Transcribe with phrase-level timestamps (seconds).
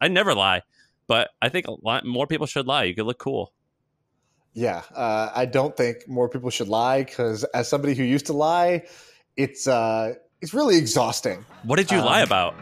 [0.00, 0.62] I never lie,
[1.06, 2.84] but I think a lot more people should lie.
[2.84, 3.52] You could look cool.
[4.54, 8.32] Yeah, uh, I don't think more people should lie because, as somebody who used to
[8.32, 8.86] lie,
[9.36, 11.44] it's uh, it's really exhausting.
[11.62, 12.54] What did you um, lie about?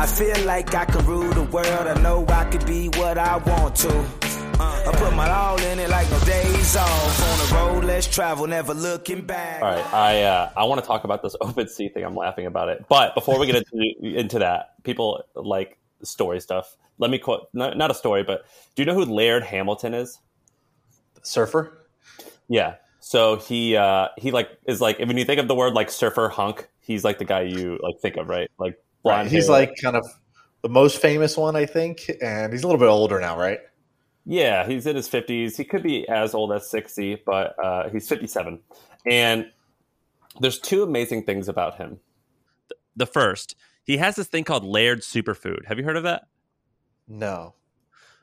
[0.00, 1.66] I feel like I could rule the world.
[1.66, 4.29] I know I could be what I want to.
[4.60, 7.22] I put my all in it like no days off.
[7.22, 9.62] On the road, let's travel, never looking back.
[9.62, 12.04] All right, I uh, I want to talk about this OpenSea thing.
[12.04, 16.76] I'm laughing about it, but before we get into, into that, people like story stuff.
[16.98, 20.18] Let me quote not, not a story, but do you know who Laird Hamilton is?
[21.22, 21.86] Surfer.
[22.48, 22.76] Yeah.
[23.00, 26.28] So he uh, he like is like when you think of the word like surfer
[26.28, 28.50] hunk, he's like the guy you like think of, right?
[28.58, 29.26] Like Right.
[29.26, 29.52] He's hair.
[29.52, 30.06] like kind of
[30.62, 33.60] the most famous one, I think, and he's a little bit older now, right?
[34.24, 35.56] Yeah, he's in his fifties.
[35.56, 38.60] He could be as old as sixty, but uh, he's fifty-seven.
[39.06, 39.50] And
[40.40, 42.00] there's two amazing things about him.
[42.94, 45.66] The first, he has this thing called Laird Superfood.
[45.66, 46.28] Have you heard of that?
[47.08, 47.54] No.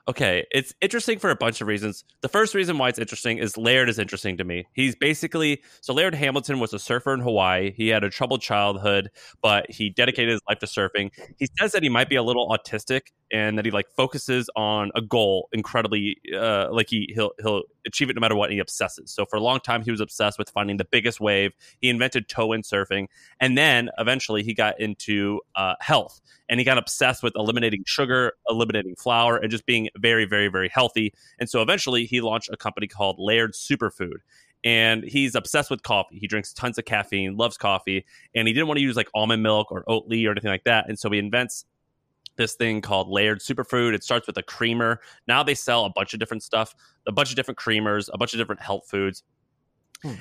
[0.10, 2.06] Okay, it's interesting for a bunch of reasons.
[2.22, 4.66] The first reason why it's interesting is Laird is interesting to me.
[4.72, 7.74] He's basically so Laird Hamilton was a surfer in Hawaii.
[7.76, 11.12] He had a troubled childhood, but he dedicated his life to surfing.
[11.38, 14.92] He says that he might be a little autistic and that he like focuses on
[14.96, 18.60] a goal incredibly uh, like he he'll he'll achieve it no matter what and he
[18.60, 21.90] obsesses so for a long time he was obsessed with finding the biggest wave he
[21.90, 23.08] invented toe-in surfing
[23.40, 28.34] and then eventually he got into uh, health and he got obsessed with eliminating sugar
[28.50, 32.58] eliminating flour and just being very very very healthy and so eventually he launched a
[32.58, 34.18] company called laird superfood
[34.64, 36.18] and he's obsessed with coffee.
[36.20, 39.44] He drinks tons of caffeine, loves coffee, and he didn't want to use like almond
[39.44, 40.90] milk or Oatly or anything like that.
[40.90, 41.66] And so he invents
[42.38, 43.94] this thing called Laird Superfood.
[43.94, 45.00] It starts with a creamer.
[45.28, 46.76] Now they sell a bunch of different stuff,
[47.08, 49.24] a bunch of different creamers, a bunch of different health foods.
[50.02, 50.14] Hmm.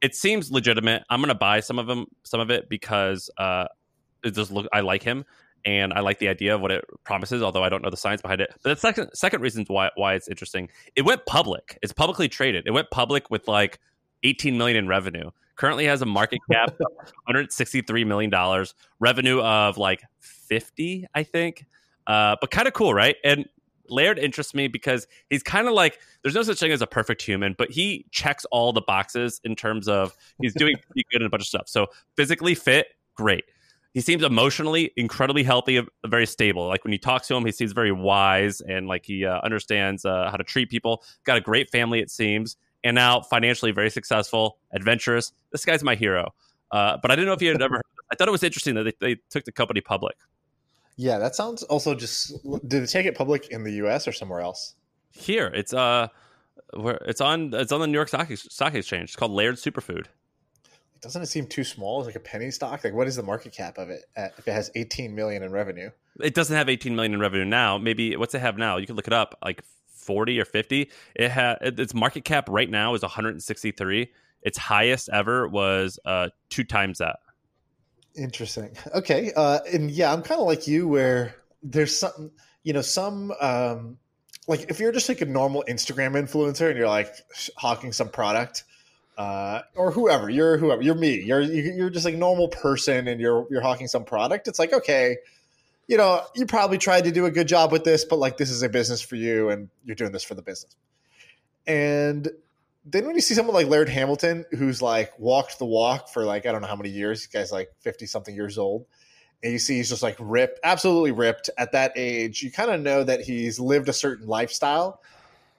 [0.00, 1.04] It seems legitimate.
[1.10, 3.66] I'm gonna buy some of them, some of it because uh,
[4.24, 4.66] it just look.
[4.72, 5.24] I like him,
[5.64, 7.42] and I like the idea of what it promises.
[7.42, 8.50] Although I don't know the science behind it.
[8.62, 10.68] But the second second reason why why it's interesting.
[10.96, 11.78] It went public.
[11.82, 12.64] It's publicly traded.
[12.66, 13.78] It went public with like
[14.24, 16.86] 18 million in revenue currently has a market cap of
[17.24, 21.66] 163 million dollars revenue of like 50, I think.
[22.06, 23.16] Uh, but kind of cool, right?
[23.24, 23.46] And
[23.88, 27.22] Laird interests me because he's kind of like there's no such thing as a perfect
[27.22, 31.26] human, but he checks all the boxes in terms of he's doing pretty good in
[31.26, 31.68] a bunch of stuff.
[31.68, 33.44] So physically fit, great.
[33.92, 36.66] He seems emotionally incredibly healthy, very stable.
[36.66, 40.04] Like when you talk to him, he seems very wise and like he uh, understands
[40.04, 41.04] uh, how to treat people.
[41.24, 45.32] Got a great family, it seems, and now financially very successful, adventurous.
[45.50, 46.32] This guy's my hero.
[46.70, 47.76] Uh, but I didn't know if you had ever.
[47.76, 50.16] Heard I thought it was interesting that they, they took the company public.
[50.96, 52.32] Yeah, that sounds also just.
[52.66, 54.08] Did they take it public in the U.S.
[54.08, 54.74] or somewhere else?
[55.10, 56.08] Here, it's uh,
[56.74, 57.52] where it's on.
[57.54, 59.04] It's on the New York Stock, Stock Exchange.
[59.04, 60.06] It's called Laird Superfood.
[61.02, 62.00] Doesn't it seem too small?
[62.00, 62.84] It's like a penny stock.
[62.84, 65.50] Like, what is the market cap of it at, if it has 18 million in
[65.50, 65.90] revenue?
[66.20, 67.76] It doesn't have 18 million in revenue now.
[67.76, 68.76] Maybe what's it have now?
[68.76, 69.36] You can look it up.
[69.44, 70.90] Like 40 or 50.
[71.16, 74.12] It had its market cap right now is 163.
[74.42, 77.18] Its highest ever was uh, two times that.
[78.14, 78.76] Interesting.
[78.94, 79.32] Okay.
[79.34, 82.30] Uh, and yeah, I'm kind of like you where there's some,
[82.62, 83.98] you know, some, um,
[84.48, 87.14] like if you're just like a normal Instagram influencer and you're like
[87.56, 88.64] hawking some product,
[89.18, 93.46] uh, or whoever you're, whoever you're me, you're you're just like normal person and you're
[93.50, 94.48] you're hawking some product.
[94.48, 95.16] It's like okay,
[95.86, 98.50] you know, you probably tried to do a good job with this, but like this
[98.50, 100.76] is a business for you and you're doing this for the business.
[101.66, 102.28] And
[102.84, 106.46] then when you see someone like Laird Hamilton, who's like walked the walk for like,
[106.46, 108.86] I don't know how many years, this guy's like 50 something years old.
[109.42, 112.42] And you see he's just like ripped, absolutely ripped at that age.
[112.42, 115.00] You kind of know that he's lived a certain lifestyle.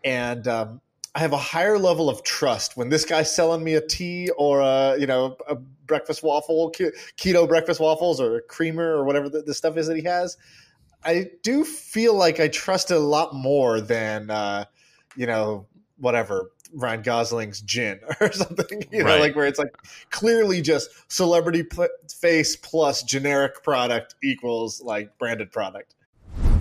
[0.06, 0.82] And um,
[1.16, 4.62] I have a higher level of trust when this guy's selling me a tea or
[4.62, 9.44] a, you know, a breakfast waffle, keto breakfast waffles or a creamer or whatever the,
[9.44, 10.38] the stuff is that he has.
[11.06, 14.66] I do feel like I trust it a lot more than, uh,
[15.16, 19.20] you know, whatever Ryan Gosling's gin or something, you know, right.
[19.20, 19.76] like where it's like
[20.10, 21.64] clearly just celebrity
[22.10, 25.94] face plus generic product equals like branded product.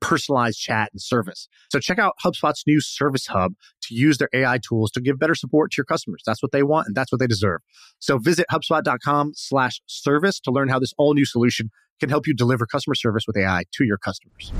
[0.00, 1.48] personalized chat and service.
[1.70, 5.34] So check out HubSpot's new Service Hub to use their AI tools to give better
[5.34, 6.22] support to your customers.
[6.26, 7.60] That's what they want and that's what they deserve.
[7.98, 11.70] So visit HubSpot.com slash service to learn how this all new solution
[12.00, 14.52] can help you deliver customer service with AI to your customers.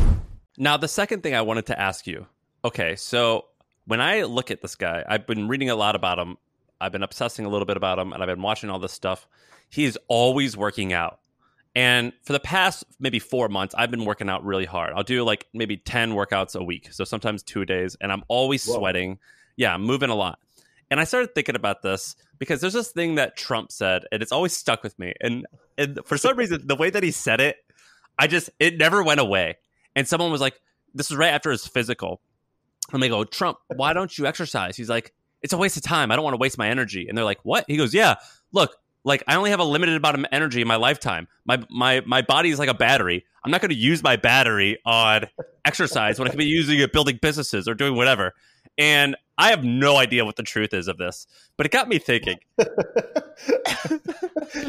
[0.57, 2.27] Now, the second thing I wanted to ask you.
[2.65, 3.47] Okay, so
[3.87, 6.37] when I look at this guy, I've been reading a lot about him.
[6.81, 9.27] I've been obsessing a little bit about him, and I've been watching all this stuff.
[9.69, 11.19] He is always working out.
[11.75, 14.93] And for the past maybe four months, I've been working out really hard.
[14.95, 16.93] I'll do like maybe 10 workouts a week.
[16.93, 18.77] So sometimes two days, and I'm always Whoa.
[18.77, 19.19] sweating.
[19.57, 20.39] Yeah, I'm moving a lot.
[20.91, 24.31] And I started thinking about this because there's this thing that Trump said, and it's
[24.31, 25.15] always stuck with me.
[25.21, 27.57] And, and for some reason, the way that he said it,
[28.19, 29.57] I just, it never went away.
[29.97, 30.61] And someone was like,
[30.95, 32.21] this was right after his physical.
[32.93, 34.77] And they go, Trump, why don't you exercise?
[34.77, 35.13] He's like,
[35.43, 36.13] it's a waste of time.
[36.13, 37.09] I don't want to waste my energy.
[37.09, 37.65] And they're like, what?
[37.67, 38.15] He goes, yeah,
[38.53, 41.29] look, like I only have a limited amount of energy in my lifetime.
[41.45, 43.25] My my my body is like a battery.
[43.45, 45.27] I'm not going to use my battery on
[45.65, 48.33] exercise when I could be using it building businesses or doing whatever.
[48.79, 51.99] And I have no idea what the truth is of this, but it got me
[51.99, 52.39] thinking.
[52.59, 52.71] Did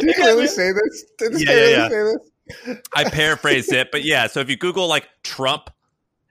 [0.02, 1.06] you really say this?
[1.18, 1.88] Did this Yeah, yeah, really yeah.
[1.90, 2.80] say this?
[2.94, 4.28] I paraphrased it, but yeah.
[4.28, 5.70] So if you Google like Trump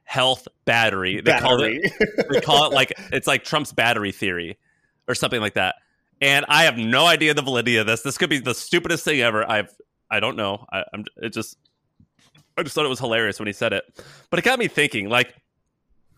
[0.04, 2.26] health battery, they call it Battery.
[2.30, 4.58] they call it like it's like Trump's battery theory
[5.08, 5.76] or something like that.
[6.20, 8.02] And I have no idea the validity of this.
[8.02, 9.48] This could be the stupidest thing ever.
[9.48, 9.74] I've
[10.10, 10.64] I don't know.
[10.72, 11.58] I, I'm it just
[12.56, 13.84] I just thought it was hilarious when he said it.
[14.30, 15.08] But it got me thinking.
[15.08, 15.34] Like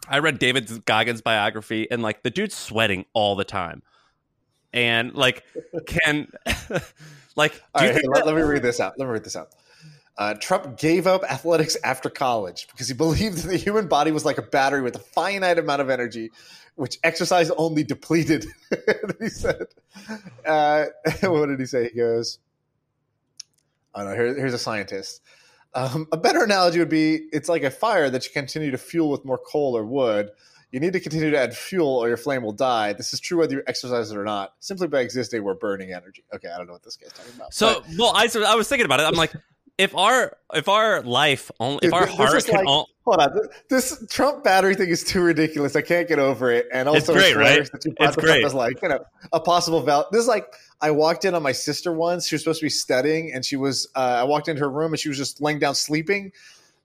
[0.08, 3.82] I read David Goggins' biography, and like the dude's sweating all the time.
[4.72, 5.44] And like,
[5.87, 6.28] can
[7.37, 8.98] like do All you right, hey, let, let me read this out.
[8.98, 9.48] Let me read this out.
[10.19, 14.25] Uh, Trump gave up athletics after college because he believed that the human body was
[14.25, 16.31] like a battery with a finite amount of energy,
[16.76, 18.46] which exercise only depleted.
[19.20, 19.67] he said,
[20.46, 20.84] uh,
[21.23, 22.38] "What did he say?" He goes,
[23.94, 25.20] "Oh no, here, here's a scientist."
[25.75, 29.11] Um, a better analogy would be it's like a fire that you continue to fuel
[29.11, 30.31] with more coal or wood.
[30.73, 32.93] You need to continue to add fuel or your flame will die.
[32.93, 34.55] This is true whether you exercise it or not.
[34.58, 36.25] Simply by existing, we're burning energy.
[36.34, 37.55] Okay, I don't know what this guy's talking about.
[37.55, 39.05] So, but- well, I, I was thinking about it.
[39.05, 39.32] I'm like,
[39.78, 43.32] if our if our life only if Dude, our heart can like- all, hold on,
[43.32, 45.76] th- this Trump battery thing is too ridiculous.
[45.76, 46.67] I can't get over it.
[46.73, 47.70] And also, It's great, right?
[47.70, 48.44] That you It's great.
[48.44, 50.08] As like you know a possible val.
[50.11, 50.46] This is like
[50.81, 52.26] I walked in on my sister once.
[52.26, 53.88] She was supposed to be studying, and she was.
[53.94, 56.32] Uh, I walked into her room, and she was just laying down sleeping.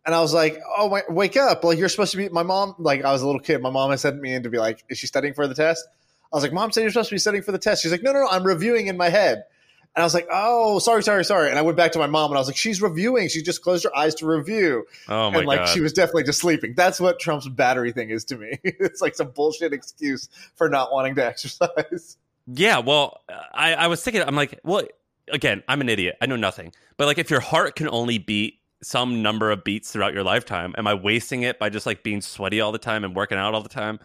[0.05, 1.63] And I was like, "Oh, wait, wake up!
[1.63, 3.61] Like you're supposed to be." My mom, like I was a little kid.
[3.61, 5.87] My mom had sent me in to be like, "Is she studying for the test?"
[6.33, 8.03] I was like, "Mom said you're supposed to be studying for the test." She's like,
[8.03, 9.43] "No, no, no, I'm reviewing in my head."
[9.93, 12.31] And I was like, "Oh, sorry, sorry, sorry." And I went back to my mom,
[12.31, 13.27] and I was like, "She's reviewing.
[13.27, 16.23] She just closed her eyes to review." oh my and like god, she was definitely
[16.23, 16.73] just sleeping.
[16.75, 18.57] That's what Trump's battery thing is to me.
[18.63, 22.17] it's like some bullshit excuse for not wanting to exercise.
[22.47, 22.79] yeah.
[22.79, 23.19] Well,
[23.53, 24.83] I I was thinking, I'm like, well,
[25.29, 26.15] again, I'm an idiot.
[26.21, 26.71] I know nothing.
[26.95, 30.73] But like, if your heart can only beat some number of beats throughout your lifetime,
[30.77, 33.53] am I wasting it by just like being sweaty all the time and working out
[33.53, 33.99] all the time?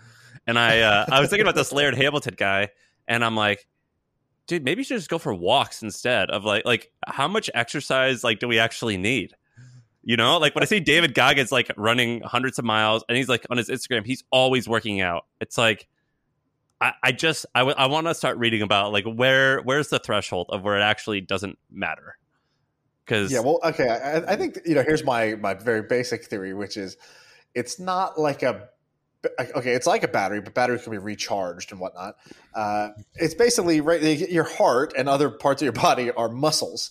[0.49, 2.71] And I uh, I was thinking about this Laird Hamilton guy,
[3.07, 3.69] and I'm like.
[4.47, 8.23] Dude, maybe you should just go for walks instead of like like how much exercise
[8.23, 9.35] like do we actually need?
[10.03, 13.29] You know, like when I see David Goggins like running hundreds of miles and he's
[13.29, 15.27] like on his Instagram, he's always working out.
[15.41, 15.89] It's like,
[16.81, 19.99] I, I just, I, w- I want to start reading about like where, where's the
[19.99, 22.19] threshold of where it actually doesn't matter?
[23.05, 23.89] Because, Yeah, well, okay.
[23.89, 24.83] I, I think you know.
[24.83, 26.97] Here's my my very basic theory, which is,
[27.55, 28.69] it's not like a.
[29.39, 32.17] Okay, it's like a battery, but batteries can be recharged and whatnot.
[32.55, 34.01] Uh, it's basically right.
[34.31, 36.91] Your heart and other parts of your body are muscles,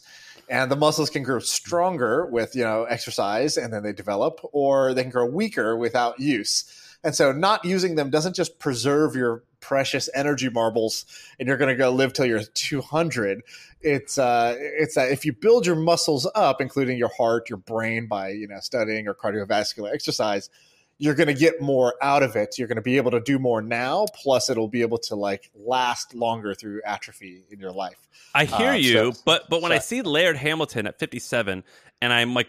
[0.50, 4.94] and the muscles can grow stronger with you know exercise, and then they develop, or
[4.94, 6.82] they can grow weaker without use.
[7.04, 11.06] And so, not using them doesn't just preserve your precious energy marbles,
[11.40, 13.44] and you're going to go live till you're 200
[13.86, 18.08] it's uh it's that if you build your muscles up including your heart your brain
[18.08, 20.50] by you know studying or cardiovascular exercise
[20.98, 23.38] you're going to get more out of it you're going to be able to do
[23.38, 28.08] more now plus it'll be able to like last longer through atrophy in your life
[28.34, 31.64] I hear Uh, you, so- but but when I see Laird Hamilton at 57,
[32.02, 32.48] and I'm like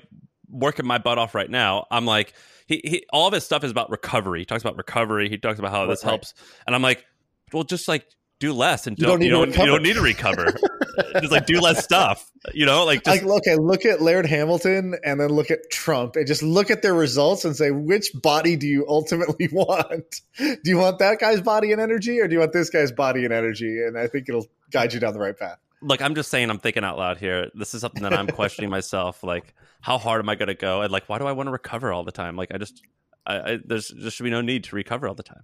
[0.50, 2.32] working my butt off right now, I'm like,
[2.66, 4.40] he, he all of his stuff is about recovery.
[4.40, 5.28] He talks about recovery.
[5.28, 6.10] He talks about how this Right.
[6.10, 6.34] helps,
[6.66, 7.04] and I'm like,
[7.52, 8.04] well, just like
[8.38, 10.54] do less and You don't, don't need you don't, you don't need to recover.
[11.20, 14.94] just like do less stuff, you know, like just like okay look at laird hamilton
[15.04, 18.56] and then look at trump and just look at their results and say which body
[18.56, 22.40] do you ultimately want do you want that guy's body and energy or do you
[22.40, 25.38] want this guy's body and energy and i think it'll guide you down the right
[25.38, 27.50] path look, I'm just saying, I'm thinking out loud here.
[27.54, 29.22] This is something that I'm questioning myself.
[29.22, 30.82] Like, how hard am I going to go?
[30.82, 32.36] And like, why do I want to recover all the time?
[32.36, 32.82] Like, I just,
[33.26, 35.42] I, I there's there should be no need to recover all the time.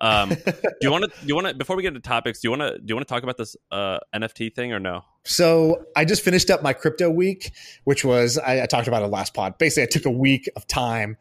[0.00, 1.10] Um, do you want to?
[1.10, 1.54] Do you want to?
[1.54, 2.78] Before we get into topics, do you want to?
[2.78, 5.04] Do you want to talk about this uh, NFT thing or no?
[5.24, 7.52] So I just finished up my crypto week,
[7.84, 9.58] which was I, I talked about it last pod.
[9.58, 11.16] Basically, I took a week of time,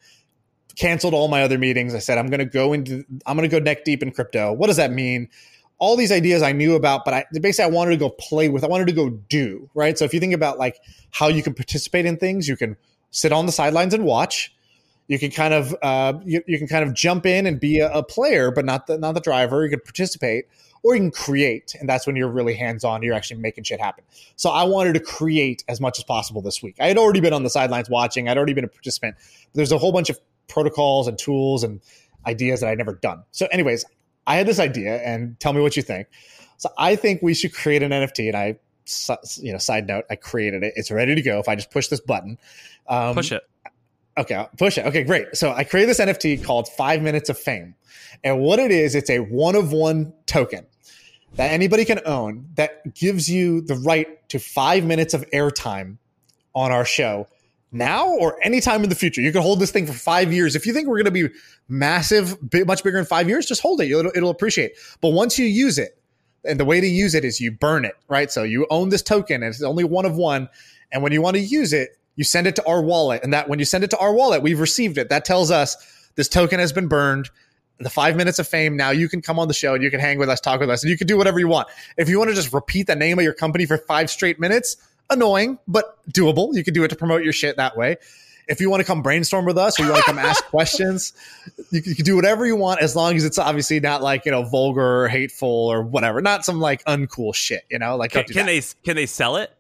[0.75, 1.93] canceled all my other meetings.
[1.93, 4.51] I said I'm going to go into I'm going to go neck deep in crypto.
[4.51, 5.29] What does that mean?
[5.79, 8.63] All these ideas I knew about, but I basically I wanted to go play with.
[8.63, 9.98] I wanted to go do right.
[9.98, 10.77] So if you think about like
[11.12, 12.77] how you can participate in things, you can
[13.12, 14.53] sit on the sidelines and watch.
[15.13, 17.91] You can kind of uh, you, you can kind of jump in and be a,
[17.91, 19.63] a player, but not the not the driver.
[19.63, 20.46] You can participate,
[20.82, 23.03] or you can create, and that's when you're really hands on.
[23.03, 24.03] You're actually making shit happen.
[24.36, 26.77] So I wanted to create as much as possible this week.
[26.79, 28.27] I had already been on the sidelines watching.
[28.27, 29.15] I'd already been a participant.
[29.53, 31.79] There's a whole bunch of protocols and tools and
[32.25, 33.24] ideas that I'd never done.
[33.32, 33.86] So, anyways,
[34.25, 36.08] I had this idea, and tell me what you think.
[36.58, 38.58] So I think we should create an NFT, and I,
[39.41, 40.74] you know, side note, I created it.
[40.75, 41.39] It's ready to go.
[41.39, 42.38] If I just push this button,
[42.88, 43.43] um, push it.
[44.17, 44.86] Okay, I'll push it.
[44.86, 45.36] Okay, great.
[45.36, 47.75] So I created this NFT called Five Minutes of Fame,
[48.24, 50.65] and what it is, it's a one of one token
[51.36, 55.98] that anybody can own that gives you the right to five minutes of airtime
[56.53, 57.27] on our show
[57.72, 59.20] now or anytime in the future.
[59.20, 60.55] You can hold this thing for five years.
[60.55, 61.34] If you think we're going to be
[61.67, 63.91] massive, much bigger in five years, just hold it.
[63.91, 64.74] It'll, it'll appreciate.
[65.01, 65.98] But once you use it,
[66.46, 68.29] and the way to use it is you burn it, right?
[68.29, 70.50] So you own this token and it's only one of one.
[70.91, 73.24] And when you want to use it, you send it to our wallet.
[73.24, 75.10] And that when you send it to our wallet, we've received it.
[75.10, 75.77] That tells us
[76.15, 77.29] this token has been burned.
[77.79, 78.77] The five minutes of fame.
[78.77, 80.70] Now you can come on the show and you can hang with us, talk with
[80.70, 81.67] us, and you can do whatever you want.
[81.98, 84.77] If you want to just repeat the name of your company for five straight minutes,
[85.10, 86.53] annoying, but doable.
[86.53, 87.98] You can do it to promote your shit that way.
[88.48, 91.13] If you want to come brainstorm with us or you want to come ask questions,
[91.72, 94.25] you can, you can, do whatever you want as long as it's obviously not like,
[94.25, 96.22] you know, vulgar or hateful or whatever.
[96.22, 97.96] Not some like uncool shit, you know?
[97.96, 99.51] Like can, can they can they sell it?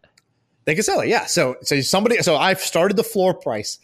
[0.65, 1.25] They can sell it, yeah.
[1.25, 3.79] So so somebody so I've started the floor price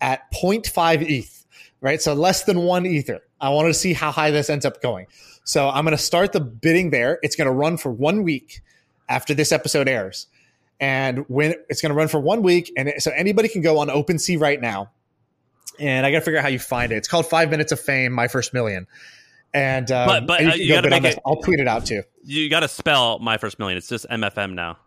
[0.00, 1.46] at 0.5 ETH,
[1.80, 2.00] right?
[2.00, 3.20] So less than one Ether.
[3.40, 5.06] I wanted to see how high this ends up going.
[5.44, 7.18] So I'm going to start the bidding there.
[7.22, 8.62] It's going to run for one week
[9.08, 10.26] after this episode airs
[10.80, 13.78] and when it's going to run for one week and it, so anybody can go
[13.78, 14.90] on OpenSea right now
[15.78, 16.96] and I got to figure out how you find it.
[16.96, 18.86] It's called Five Minutes of Fame, My First Million.
[19.52, 21.18] And um, but but you, uh, you got to make it.
[21.24, 22.02] I'll tweet it out too.
[22.24, 23.78] You got to spell My First Million.
[23.78, 24.78] It's just MFM now.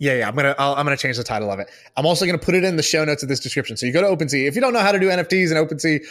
[0.00, 0.28] Yeah, yeah.
[0.28, 1.70] I'm gonna i am gonna change the title of it.
[1.94, 3.76] I'm also gonna put it in the show notes of this description.
[3.76, 4.48] So you go to OpenSea.
[4.48, 6.04] If you don't know how to do NFTs and OpenSea,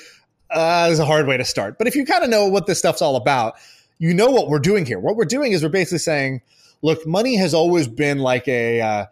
[0.51, 1.77] uh, is a hard way to start.
[1.77, 3.55] But if you kind of know what this stuff's all about,
[3.97, 4.99] you know what we're doing here.
[4.99, 6.41] What we're doing is we're basically saying,
[6.83, 9.05] look, money has always been like a uh,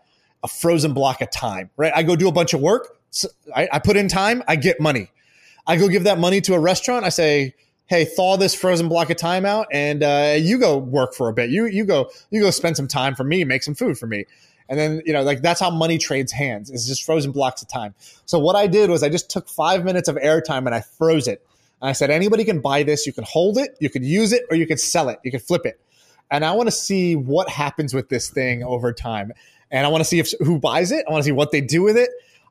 [0.43, 1.91] a frozen block of time, right?
[1.95, 2.97] I go do a bunch of work.
[3.09, 4.43] So I, I put in time.
[4.47, 5.09] I get money.
[5.65, 7.03] I go give that money to a restaurant.
[7.03, 7.55] I say,
[7.87, 11.33] hey, thaw this frozen block of time out, and uh, you go work for a
[11.33, 11.49] bit.
[11.49, 14.25] You you go you go spend some time for me, make some food for me,
[14.69, 16.69] and then you know like that's how money trades hands.
[16.69, 17.95] It's just frozen blocks of time.
[18.25, 21.27] So what I did was I just took five minutes of airtime and I froze
[21.27, 21.45] it.
[21.81, 23.05] And I said anybody can buy this.
[23.05, 25.19] You can hold it, you can use it, or you can sell it.
[25.23, 25.79] You can flip it.
[26.29, 29.31] And I want to see what happens with this thing over time
[29.71, 31.05] and I want to see if who buys it.
[31.07, 32.09] I want to see what they do with it.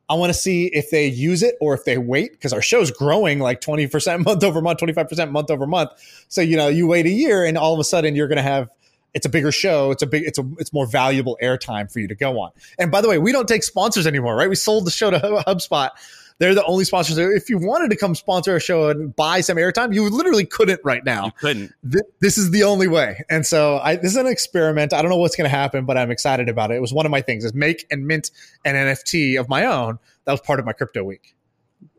[0.09, 2.91] I want to see if they use it or if they wait because our show's
[2.91, 5.91] growing like 20% month over month, 25% month over month.
[6.29, 8.43] So, you know, you wait a year and all of a sudden you're going to
[8.43, 8.69] have
[9.17, 9.91] it's a bigger show.
[9.91, 12.53] It's a big, it's a, it's more valuable airtime for you to go on.
[12.79, 14.49] And by the way, we don't take sponsors anymore, right?
[14.49, 15.91] We sold the show to HubSpot
[16.39, 17.17] they're the only sponsors.
[17.17, 20.81] If you wanted to come sponsor a show and buy some airtime, you literally couldn't
[20.85, 21.27] right now.
[21.27, 21.73] You couldn't.
[21.91, 23.25] Th- this is the only way.
[23.31, 24.93] And so I, this is an experiment.
[24.93, 26.75] I don't know what's going to happen, but I'm excited about it.
[26.75, 28.31] It was one of my things is make and mint
[28.65, 29.99] an NFT of my own.
[30.25, 31.35] That was part of my crypto week.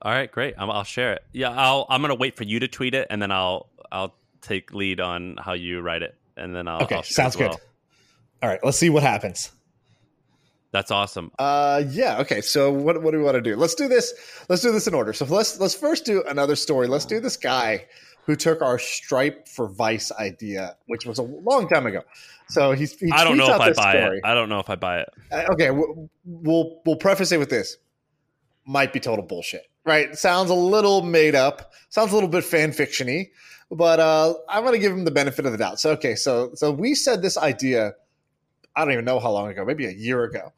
[0.01, 0.53] All right, great.
[0.57, 1.23] i will share it.
[1.33, 4.13] Yeah, I'll, I'm going to wait for you to tweet it, and then I'll I'll
[4.41, 6.83] take lead on how you write it, and then I'll.
[6.83, 7.51] Okay, I'll sounds good.
[8.41, 9.51] All right, let's see what happens.
[10.71, 11.31] That's awesome.
[11.39, 12.19] Uh, yeah.
[12.19, 12.41] Okay.
[12.41, 13.55] So what what do we want to do?
[13.55, 14.13] Let's do this.
[14.49, 15.13] Let's do this in order.
[15.13, 16.87] So let's let's first do another story.
[16.87, 17.85] Let's do this guy
[18.25, 22.01] who took our Stripe for Vice idea, which was a long time ago.
[22.49, 22.99] So he's.
[22.99, 24.17] He I don't know if I buy story.
[24.17, 24.25] it.
[24.25, 25.09] I don't know if I buy it.
[25.31, 25.71] Uh, okay.
[25.71, 27.77] We'll, we'll we'll preface it with this.
[28.65, 29.63] Might be total bullshit.
[29.85, 30.17] Right.
[30.17, 31.71] Sounds a little made up.
[31.89, 33.29] Sounds a little bit fan fictiony.
[33.69, 35.79] But uh, I'm going to give him the benefit of the doubt.
[35.79, 36.15] So okay.
[36.15, 37.95] So so we said this idea
[38.77, 40.53] I don't even know how long ago, maybe a year ago,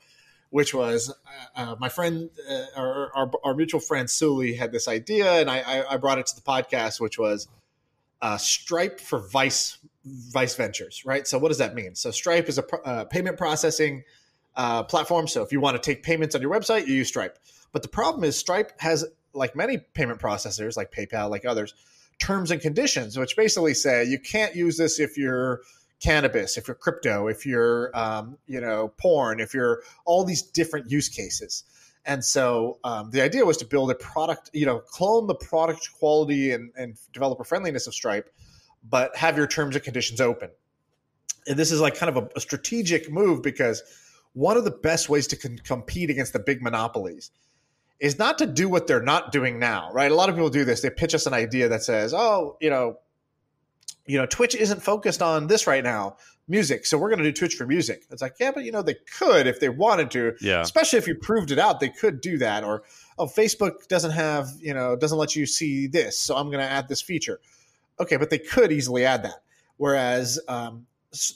[0.49, 1.09] which was
[1.55, 5.49] uh, uh, my friend, uh, our, our, our, mutual friend Sully had this idea, and
[5.49, 7.47] I, I brought it to the podcast, which was
[8.21, 11.25] uh, Stripe for Vice Vice Ventures, right?
[11.25, 11.95] So what does that mean?
[11.95, 14.03] So Stripe is a uh, payment processing
[14.55, 15.27] uh, platform.
[15.27, 17.39] So if you want to take payments on your website, you use Stripe.
[17.71, 21.73] But the problem is Stripe has, like many payment processors, like PayPal, like others,
[22.19, 25.61] terms and conditions, which basically say you can't use this if you're
[25.99, 30.89] cannabis, if you're crypto, if you're um, you know porn, if you're all these different
[30.89, 31.63] use cases.
[32.05, 35.89] And so um, the idea was to build a product, you know, clone the product
[35.99, 38.33] quality and, and developer friendliness of Stripe,
[38.87, 40.49] but have your terms and conditions open.
[41.45, 43.83] And this is like kind of a, a strategic move because
[44.33, 47.31] one of the best ways to con- compete against the big monopolies
[47.99, 50.11] is not to do what they're not doing now, right?
[50.11, 50.81] A lot of people do this.
[50.81, 52.97] They pitch us an idea that says, oh, you know,
[54.05, 56.85] you know, Twitch isn't focused on this right now, music.
[56.85, 58.03] So we're going to do Twitch for music.
[58.09, 60.33] It's like, yeah, but you know, they could if they wanted to.
[60.41, 60.61] Yeah.
[60.61, 62.63] Especially if you proved it out, they could do that.
[62.63, 62.83] Or
[63.17, 66.69] oh, Facebook doesn't have, you know, doesn't let you see this, so I'm going to
[66.69, 67.39] add this feature.
[67.99, 69.43] Okay, but they could easily add that.
[69.77, 70.87] Whereas um,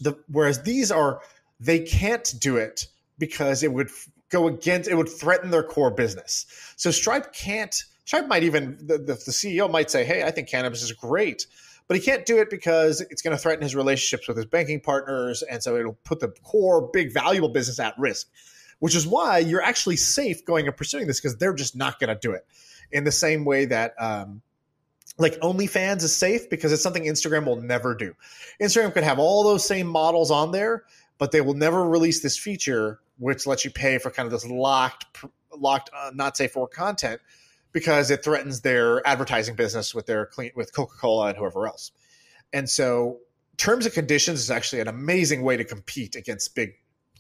[0.01, 1.22] the whereas these are
[1.60, 2.88] they can't do it
[3.20, 3.89] because it would
[4.34, 6.46] go against it would threaten their core business.
[6.75, 7.74] So Stripe can't.
[8.06, 11.48] Stripe might even the, the, the CEO might say, "Hey, I think cannabis is great."
[11.88, 14.80] But he can't do it because it's going to threaten his relationships with his banking
[14.80, 15.44] partners.
[15.44, 18.30] And so it'll put the core, big, valuable business at risk,
[18.80, 22.08] which is why you're actually safe going and pursuing this because they're just not going
[22.08, 22.46] to do it
[22.92, 24.42] in the same way that um,
[25.18, 28.13] like OnlyFans is safe because it's something Instagram will never do.
[28.62, 30.84] Instagram could have all those same models on there,
[31.17, 34.46] but they will never release this feature which lets you pay for kind of this
[34.46, 35.05] locked,
[35.55, 37.22] locked, uh, not safe for content
[37.72, 41.91] because it threatens their advertising business with their clean with Coca Cola and whoever else.
[42.53, 43.20] And so,
[43.58, 46.75] terms and conditions is actually an amazing way to compete against big,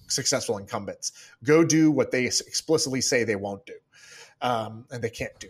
[0.07, 1.11] successful incumbents.
[1.43, 3.73] Go do what they explicitly say they won't do,
[4.41, 5.49] um, and they can't do.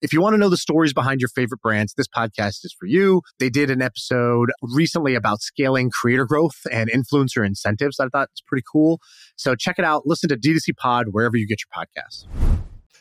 [0.00, 2.86] If you want to know the stories behind your favorite brands, this podcast is for
[2.86, 3.22] you.
[3.40, 8.42] They did an episode recently about scaling creator growth and influencer incentives I thought was
[8.46, 9.00] pretty cool.
[9.34, 10.06] So check it out.
[10.06, 12.26] Listen to D2C Pod wherever you get your podcasts.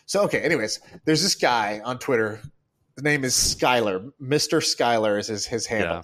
[0.07, 2.41] So, okay, anyways, there's this guy on Twitter.
[2.95, 4.11] The name is Skylor.
[4.19, 4.59] Mr.
[4.59, 5.97] Skylor is his, his handle.
[5.97, 6.01] Yeah.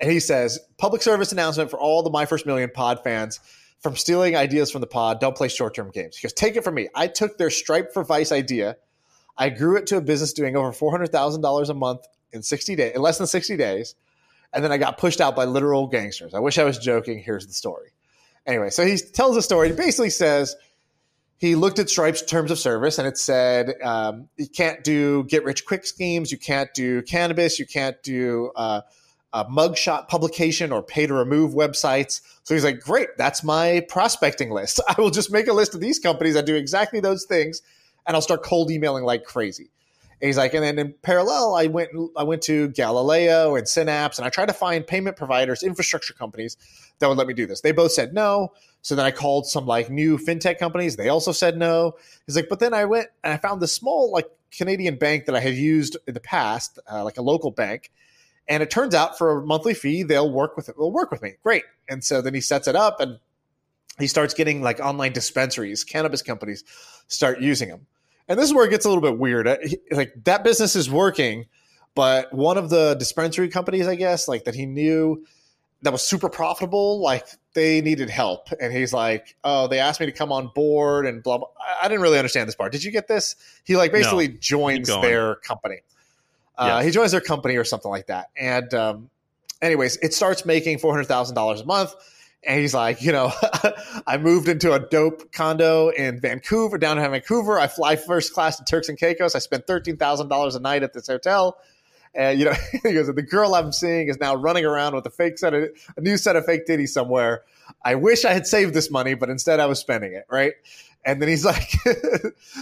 [0.00, 3.40] And he says, public service announcement for all the My First Million pod fans
[3.80, 5.20] from stealing ideas from the pod.
[5.20, 6.16] Don't play short term games.
[6.16, 6.88] He goes, take it from me.
[6.94, 8.78] I took their Stripe for Vice idea
[9.36, 12.42] I grew it to a business doing over four hundred thousand dollars a month in
[12.42, 13.94] sixty days, in less than sixty days,
[14.52, 16.34] and then I got pushed out by literal gangsters.
[16.34, 17.18] I wish I was joking.
[17.18, 17.90] Here's the story.
[18.46, 19.68] Anyway, so he tells the story.
[19.68, 20.56] He basically says
[21.40, 25.42] he looked at Stripe's terms of service and it said um, you can't do get
[25.44, 28.82] rich quick schemes, you can't do cannabis, you can't do uh,
[29.32, 32.20] a mugshot publication or pay to remove websites.
[32.42, 34.80] So he's like, great, that's my prospecting list.
[34.88, 37.62] I will just make a list of these companies that do exactly those things
[38.06, 39.70] and I'll start cold emailing like crazy.
[40.20, 44.18] And he's like, and then in parallel, I went I went to Galileo and Synapse,
[44.18, 46.56] and I tried to find payment providers, infrastructure companies
[46.98, 47.62] that would let me do this.
[47.62, 48.52] They both said no.
[48.82, 50.96] So then I called some like new fintech companies.
[50.96, 51.96] They also said no.
[52.26, 55.34] He's like, but then I went and I found this small like Canadian bank that
[55.34, 57.90] I had used in the past, uh, like a local bank.
[58.48, 60.76] And it turns out for a monthly fee, they'll work with it.
[60.76, 61.34] They'll work with me.
[61.42, 61.64] Great.
[61.88, 63.18] And so then he sets it up and
[64.00, 66.64] he starts getting like online dispensaries, cannabis companies
[67.08, 67.86] start using them.
[68.28, 69.48] And this is where it gets a little bit weird.
[69.48, 69.56] Uh,
[69.90, 71.46] like that business is working,
[71.94, 75.24] but one of the dispensary companies, I guess, like that he knew
[75.82, 78.48] that was super profitable, like they needed help.
[78.60, 81.48] And he's like, Oh, they asked me to come on board and blah, blah.
[81.82, 82.70] I didn't really understand this part.
[82.70, 83.34] Did you get this?
[83.64, 85.80] He like basically no, joins their company.
[86.56, 86.82] Uh.
[86.82, 88.28] He joins their company or something like that.
[88.36, 89.10] And, um,
[89.62, 91.94] anyways, it starts making $400,000 a month
[92.42, 93.32] and he's like, you know,
[94.06, 97.58] I moved into a dope condo in Vancouver, downtown Vancouver.
[97.58, 99.34] I fly first class to Turks and Caicos.
[99.34, 101.58] I spend thirteen thousand dollars a night at this hotel.
[102.14, 105.10] And you know, he goes, the girl I'm seeing is now running around with a
[105.10, 107.42] fake set of a new set of fake titties somewhere.
[107.84, 110.54] I wish I had saved this money, but instead I was spending it, right?
[111.04, 111.70] And then he's like,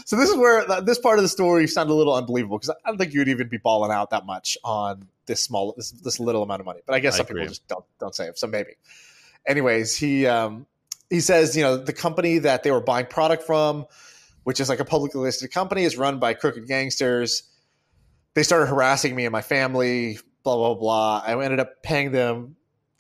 [0.05, 2.89] so this is where this part of the story sounded a little unbelievable because I
[2.89, 6.43] don't think you'd even be balling out that much on this small, this, this little
[6.43, 6.81] amount of money.
[6.87, 7.43] But I guess I some agree.
[7.43, 8.37] people just don't don't save.
[8.37, 8.73] So maybe
[9.47, 10.67] anyways, he um,
[11.11, 13.87] he says, you know, the company that they were buying product from,
[14.45, 17.45] which is like a publicly listed company, is run by crooked gangsters.
[18.35, 20.19] They started harassing me and my family.
[20.45, 21.23] Blah blah blah.
[21.27, 22.57] I ended up paying them.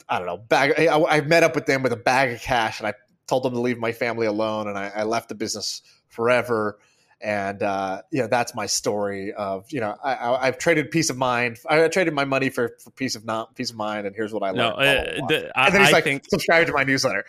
[0.08, 0.38] I don't know.
[0.38, 0.74] Bag.
[0.78, 2.94] I, I met up with them with a bag of cash, and I
[3.26, 6.78] told them to leave my family alone, and I, I left the business forever
[7.20, 11.16] and uh, you know that's my story of you know I, have traded peace of
[11.16, 11.58] mind.
[11.68, 14.42] I traded my money for, for peace of not peace of mind, and here's what
[14.42, 14.56] I learned.
[14.56, 17.24] No, uh, the, I, and then he's I like, think, subscribe to my newsletter.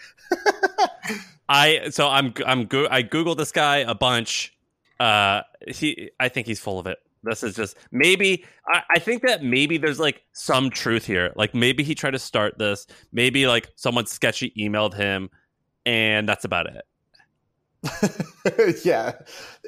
[1.49, 4.55] I so I'm I'm go- I googled this guy a bunch.
[4.99, 6.99] Uh, he I think he's full of it.
[7.23, 11.33] This is just maybe I, I think that maybe there's like some truth here.
[11.35, 12.85] Like maybe he tried to start this.
[13.11, 15.29] Maybe like someone sketchy emailed him,
[15.85, 16.85] and that's about it.
[18.83, 19.13] yeah,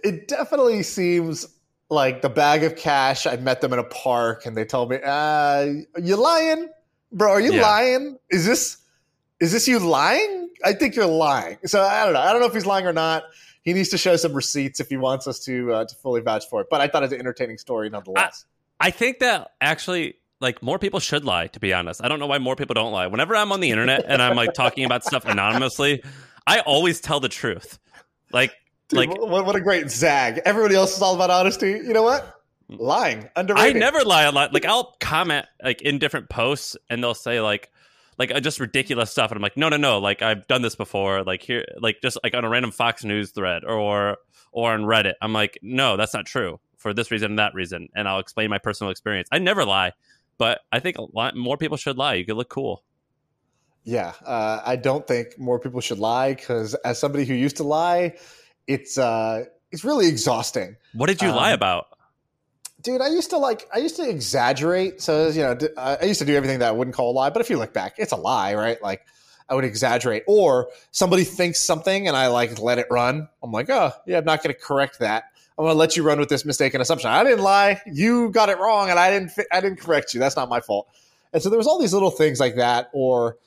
[0.03, 1.47] it definitely seems
[1.89, 3.25] like the bag of cash.
[3.25, 5.67] I met them in a park and they told me, uh,
[6.01, 6.69] "You lying,
[7.11, 7.31] bro?
[7.31, 7.61] Are you yeah.
[7.61, 8.17] lying?
[8.29, 8.77] Is this
[9.39, 10.49] is this you lying?
[10.65, 12.19] I think you're lying." So I don't know.
[12.19, 13.23] I don't know if he's lying or not.
[13.63, 16.49] He needs to show some receipts if he wants us to uh, to fully vouch
[16.49, 16.67] for it.
[16.69, 18.45] But I thought it was an entertaining story nonetheless.
[18.79, 22.19] I, I think that actually like more people should lie to be honest i don't
[22.19, 24.83] know why more people don't lie whenever i'm on the internet and i'm like talking
[24.85, 26.01] about stuff anonymously
[26.47, 27.79] I always tell the truth.
[28.33, 28.53] Like,
[28.91, 30.41] Dude, like what, what a great zag.
[30.43, 31.71] Everybody else is all about honesty.
[31.71, 32.41] You know what?
[32.67, 33.29] Lying.
[33.35, 34.53] I never lie a lot.
[34.53, 37.69] Like I'll comment like in different posts, and they'll say like,
[38.17, 39.99] like uh, just ridiculous stuff, and I'm like, no, no, no.
[39.99, 41.23] Like I've done this before.
[41.23, 44.17] Like here, like just like on a random Fox News thread or
[44.51, 45.13] or on Reddit.
[45.21, 48.49] I'm like, no, that's not true for this reason and that reason, and I'll explain
[48.49, 49.29] my personal experience.
[49.31, 49.93] I never lie,
[50.37, 52.15] but I think a lot more people should lie.
[52.15, 52.83] You could look cool.
[53.83, 57.63] Yeah, uh, I don't think more people should lie because, as somebody who used to
[57.63, 58.15] lie,
[58.67, 60.77] it's uh, it's really exhausting.
[60.93, 61.87] What did you Um, lie about?
[62.81, 66.25] dude i used to like i used to exaggerate so you know i used to
[66.25, 68.15] do everything that i wouldn't call a lie but if you look back it's a
[68.15, 68.81] lie right?
[68.81, 69.05] Like
[69.47, 70.23] i would exaggerate.
[70.25, 74.25] Or somebody thinks something and i like let it run i'm like oh yeah i'm
[74.25, 75.25] not going to correct that.
[75.59, 77.11] I'm going to let you run with this mistaken assumption.
[77.11, 77.79] I didn't lie.
[77.85, 80.19] You got it wrong and i didn't i didn't correct you.
[80.19, 80.87] That's not my fault.
[81.33, 83.37] And so there was all these little things like that or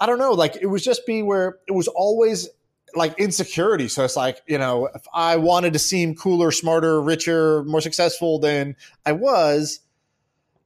[0.00, 2.48] i don't know like it was just be where it was always
[2.96, 3.88] like insecurity.
[3.88, 8.38] So it's like, you know, if I wanted to seem cooler, smarter, richer, more successful
[8.38, 9.80] than I was,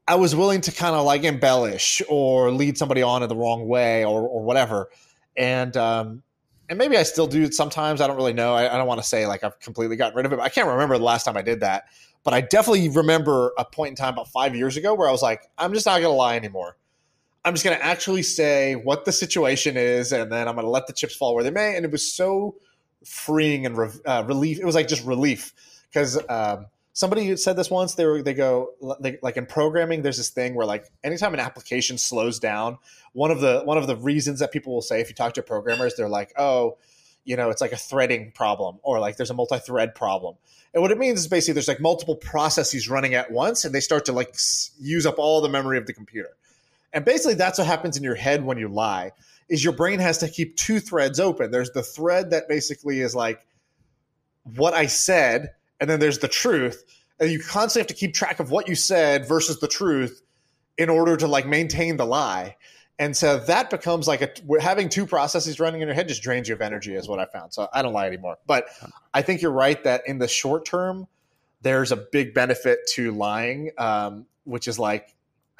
[0.07, 3.67] I was willing to kind of like embellish or lead somebody on in the wrong
[3.69, 4.91] way or, or whatever.
[5.37, 6.23] And, um,
[6.69, 8.01] and maybe I still do sometimes.
[8.01, 8.55] I don't really know.
[8.55, 10.39] I, I don't want to say like I've completely gotten rid of it.
[10.39, 11.85] I can't remember the last time I did that.
[12.23, 15.23] But I definitely remember a point in time about five years ago where I was
[15.23, 16.77] like, I'm just not going to lie anymore.
[17.45, 20.71] I'm just going to actually say what the situation is, and then I'm going to
[20.71, 21.77] let the chips fall where they may.
[21.77, 22.57] And it was so
[23.05, 24.59] freeing and re- uh, relief.
[24.59, 25.55] It was like just relief
[25.91, 27.95] because um, somebody said this once.
[27.95, 30.03] They were they go they, like in programming.
[30.03, 32.79] There's this thing where like anytime an application slows down,
[33.13, 35.43] one of the one of the reasons that people will say if you talk to
[35.43, 36.77] programmers, they're like, oh,
[37.25, 40.37] you know, it's like a threading problem or like there's a multi-thread problem.
[40.73, 43.81] And what it means is basically there's like multiple processes running at once, and they
[43.81, 44.35] start to like
[44.79, 46.31] use up all the memory of the computer.
[46.93, 49.13] And basically, that's what happens in your head when you lie.
[49.49, 51.51] Is your brain has to keep two threads open.
[51.51, 53.45] There's the thread that basically is like
[54.57, 55.51] what I said,
[55.81, 56.85] and then there's the truth.
[57.19, 60.23] And you constantly have to keep track of what you said versus the truth
[60.79, 62.57] in order to like maintain the lie.
[62.99, 66.49] And so that becomes like a having two processes running in your head just drains
[66.49, 67.53] you of energy, is what I found.
[67.53, 68.37] So I don't lie anymore.
[68.47, 68.69] But
[69.15, 71.07] I think you're right that in the short term,
[71.63, 75.15] there's a big benefit to lying, um, which is like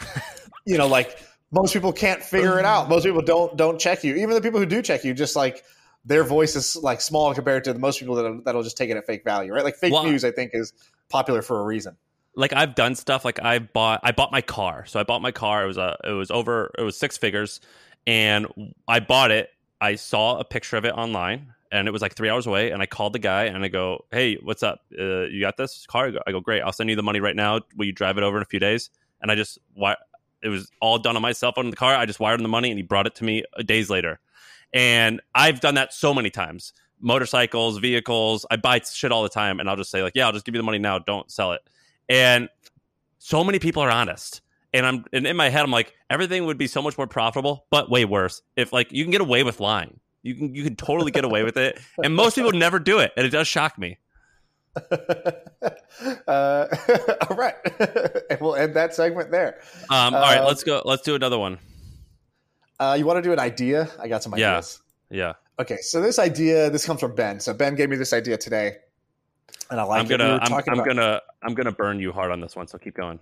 [0.67, 1.19] you know, like
[1.51, 2.89] most people can't figure it out.
[2.89, 4.15] Most people don't don't check you.
[4.17, 5.65] Even the people who do check you, just like
[6.05, 8.97] their voice is like small compared to the most people that that'll just take it
[8.97, 9.65] at fake value, right?
[9.65, 10.73] Like fake Well- news, I think, is
[11.09, 11.97] popular for a reason.
[12.37, 14.85] like I've done stuff like I bought I bought my car.
[14.87, 15.65] So I bought my car.
[15.65, 17.61] It was a it was over it was six figures,
[18.07, 18.47] and
[18.89, 19.51] I bought it.
[19.81, 22.71] I saw a picture of it online, and it was like three hours away.
[22.71, 24.81] And I called the guy and I go, "Hey, what's up?
[24.97, 26.61] Uh, you got this car?" I go, "Great.
[26.63, 27.61] I'll send you the money right now.
[27.77, 28.91] Will you drive it over in a few days?"
[29.23, 29.59] And I just
[30.43, 31.95] it was all done on my cell phone in the car.
[31.95, 34.21] I just wired him the money, and he brought it to me uh, days later.
[34.73, 36.73] And I've done that so many times.
[37.01, 38.47] Motorcycles, vehicles.
[38.51, 40.55] I buy shit all the time, and I'll just say like, "Yeah, I'll just give
[40.55, 40.99] you the money now.
[40.99, 41.63] Don't sell it."
[42.11, 42.49] and
[43.19, 44.43] so many people are honest
[44.75, 47.67] and i'm and in my head i'm like everything would be so much more profitable
[47.71, 50.77] but way worse if like you can get away with lying you can you can
[50.77, 53.79] totally get away with it and most people never do it and it does shock
[53.79, 53.97] me
[56.27, 56.67] uh,
[57.29, 57.55] all right,
[58.31, 59.61] and we'll end that segment there.
[59.91, 61.59] um all right Uh, let's go let's do another one
[62.79, 63.89] Uh, you want to do an idea?
[64.01, 64.81] I got some ideas.
[65.11, 65.33] yeah yeah.
[65.59, 67.39] Okay, so this idea, this comes from Ben.
[67.41, 68.77] So Ben gave me this idea today,
[69.71, 70.09] and I like i'm it.
[70.09, 72.79] We gonna I'm, I'm about- gonna i'm gonna burn you hard on this one so
[72.79, 73.19] keep going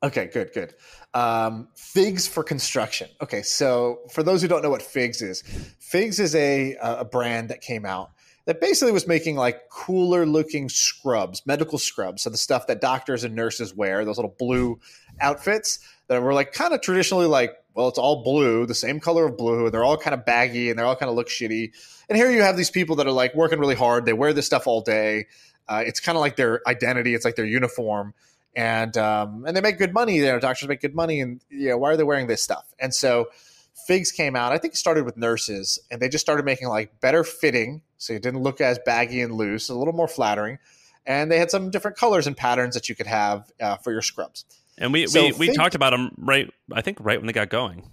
[0.00, 0.74] Okay, good, good.
[1.12, 3.08] Um, figs for construction.
[3.20, 5.42] Okay, so for those who don't know what Figs is,
[5.80, 8.12] Figs is a a brand that came out
[8.48, 12.22] that basically was making like cooler looking scrubs, medical scrubs.
[12.22, 14.80] So the stuff that doctors and nurses wear, those little blue
[15.20, 19.26] outfits that were like kind of traditionally like, well, it's all blue, the same color
[19.26, 21.74] of blue, and they're all kind of baggy and they all kind of look shitty.
[22.08, 24.06] And here you have these people that are like working really hard.
[24.06, 25.26] They wear this stuff all day.
[25.68, 27.14] Uh, it's kind of like their identity.
[27.14, 28.14] It's like their uniform
[28.56, 30.16] and um, and they make good money.
[30.16, 32.72] You know, doctors make good money, and you know, why are they wearing this stuff?
[32.78, 33.26] And so,
[33.86, 34.52] Figs came out.
[34.52, 38.14] I think it started with nurses, and they just started making like better fitting, so
[38.14, 40.58] it didn't look as baggy and loose, a little more flattering.
[41.04, 44.02] And they had some different colors and patterns that you could have uh, for your
[44.02, 44.44] scrubs.
[44.78, 47.48] and we So we, we talked about them right i think right when they got
[47.50, 47.88] going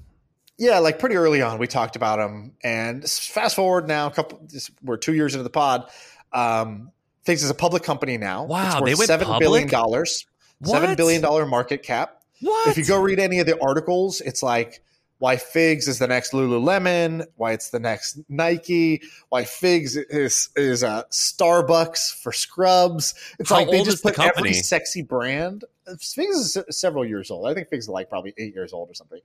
[0.57, 4.39] Yeah, like pretty early on, we talked about them, and fast forward now, a couple.
[4.47, 5.89] This, we're two years into the pod.
[6.31, 6.91] Um,
[7.25, 8.45] Figs is a public company now.
[8.45, 10.25] Wow, it's worth they went seven billion dollars.
[10.63, 12.21] Seven billion dollar market cap.
[12.39, 14.81] what if you go read any of the articles, it's like
[15.19, 20.83] why Figs is the next Lululemon, why it's the next Nike, why Figs is is
[20.83, 23.13] uh, Starbucks for scrubs.
[23.39, 25.65] It's How like they just is the put every sexy brand.
[25.99, 27.47] Figs is several years old.
[27.47, 29.21] I think Figs is like probably eight years old or something.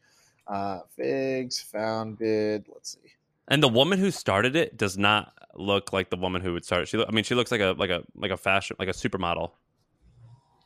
[0.47, 2.67] Uh, Figs founded.
[2.73, 3.13] Let's see.
[3.49, 6.83] And the woman who started it does not look like the woman who would start
[6.83, 6.89] it.
[6.89, 9.51] She, I mean, she looks like a like a like a fashion like a supermodel.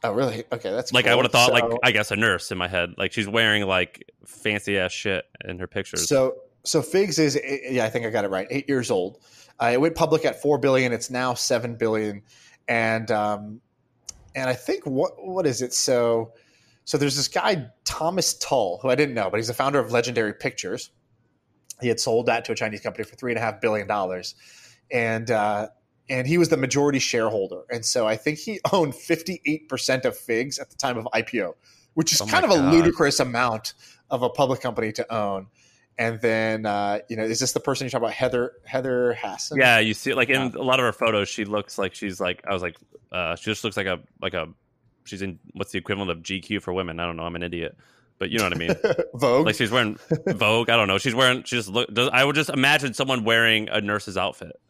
[0.05, 0.45] Oh, really?
[0.53, 2.91] Okay, that's Like I would have thought, like I guess a nurse in my head.
[2.99, 6.07] Like she's wearing like fancy ass shit in her pictures.
[6.07, 8.47] So so Figs is eh, yeah, I think I got it right.
[8.51, 9.19] Eight years old.
[9.61, 10.93] Uh, it went public at four billion.
[10.93, 12.23] It's now seven billion,
[12.69, 13.63] and um,
[14.35, 15.73] and I think what what is it?
[15.73, 16.35] So
[16.85, 19.91] so there's this guy Thomas Tull who I didn't know, but he's the founder of
[19.91, 20.91] Legendary Pictures.
[21.81, 24.35] He had sold that to a Chinese company for three and a half billion dollars,
[24.91, 25.69] and uh,
[26.09, 30.05] and he was the majority shareholder, and so I think he owned fifty eight percent
[30.05, 31.55] of Figs at the time of IPO,
[31.95, 33.75] which is Oh kind of a ludicrous amount
[34.11, 35.47] of a public company to own.
[35.97, 39.59] And then, uh, you know, is this the person you're talking about, Heather Heather Hasson?
[39.59, 42.43] yeah, you see, like in a lot of her photos, she looks like she's like
[42.49, 42.77] I was like,
[43.13, 44.49] uh, she just looks like a like a
[45.05, 46.99] she's in what's the equivalent of GQ for women?
[46.99, 47.23] I don't know.
[47.23, 47.77] I'm an idiot,
[48.19, 48.75] but you know what I mean.
[49.15, 49.47] Vogue.
[49.47, 50.69] like she's wearing Vogue.
[50.69, 50.99] I don't know.
[50.99, 51.45] She's wearing.
[51.45, 51.93] She just look.
[51.95, 54.61] Does, I would just imagine someone wearing a nurse's outfit.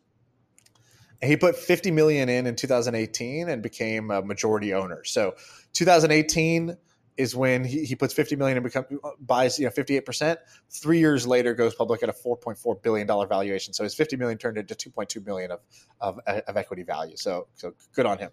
[1.23, 5.05] And he put 50 million in in 2018 and became a majority owner.
[5.05, 5.35] So
[5.73, 6.77] 2018
[7.17, 8.85] is when he, he puts 50 million and become
[9.21, 10.41] buys you know 58 percent.
[10.71, 13.73] Three years later, goes public at a 4.4 billion dollar valuation.
[13.73, 15.61] So his 50 million turned into 2.2 million of
[16.01, 17.17] of, of equity value.
[17.17, 18.31] So so good on him.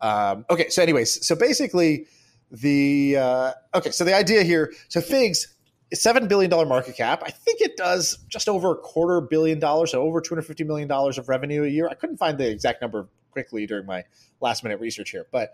[0.00, 2.06] Um, okay, so anyways, so basically
[2.50, 5.54] the uh, okay, so the idea here, so Figs
[5.96, 7.22] seven billion dollar market cap.
[7.24, 10.64] I think it does just over a quarter billion dollars, so over two hundred fifty
[10.64, 11.88] million dollars of revenue a year.
[11.88, 14.04] I couldn't find the exact number quickly during my
[14.40, 15.52] last minute research here, but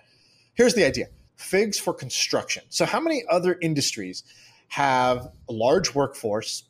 [0.54, 2.64] here's the idea: Figs for construction.
[2.68, 4.24] So, how many other industries
[4.68, 6.64] have a large workforce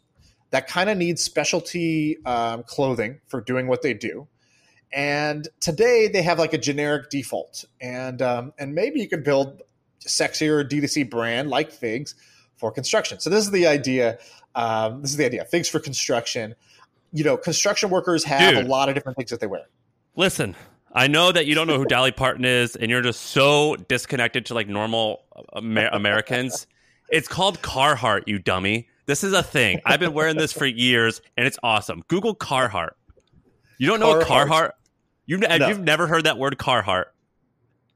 [0.50, 4.28] that kind of needs specialty um, clothing for doing what they do?
[4.92, 9.62] And today they have like a generic default, and um, and maybe you could build
[10.04, 12.14] a sexier D2C brand like Figs
[12.56, 13.20] for construction.
[13.20, 14.18] So this is the idea.
[14.54, 15.44] Um, this is the idea.
[15.44, 16.54] Figs for construction.
[17.12, 18.64] You know, construction workers have Dude.
[18.66, 19.66] a lot of different things that they wear.
[20.16, 20.56] Listen,
[20.92, 24.46] I know that you don't know who Dolly Parton is, and you're just so disconnected
[24.46, 25.22] to like normal
[25.54, 26.66] Amer- Americans.
[27.10, 28.88] It's called Carhartt, you dummy.
[29.04, 29.80] This is a thing.
[29.84, 32.02] I've been wearing this for years, and it's awesome.
[32.08, 32.90] Google Carhartt.
[33.78, 34.48] You don't know what Carhartt.
[34.48, 34.70] Carhartt?
[35.26, 35.68] You've, No.
[35.68, 37.04] you've never heard that word Carhartt,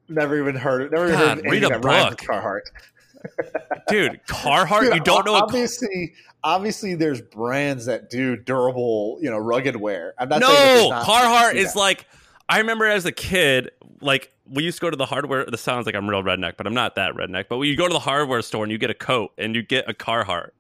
[0.08, 0.92] Never even heard it.
[0.92, 2.28] Never even God, heard anything read a that rhymes with book.
[2.28, 2.60] Carhartt.
[3.88, 4.20] Dude.
[4.28, 4.80] Carhartt.
[4.82, 10.14] Dude, you don't know Obviously, obviously, there's brands that do durable, you know, rugged wear.
[10.18, 12.06] I'm not saying No, not- Carhartt is like
[12.48, 15.46] I remember as a kid, like we used to go to the hardware.
[15.46, 17.46] This sounds like I'm real redneck, but I'm not that redneck.
[17.48, 19.62] But when you go to the hardware store and you get a coat and you
[19.62, 20.50] get a Carhartt,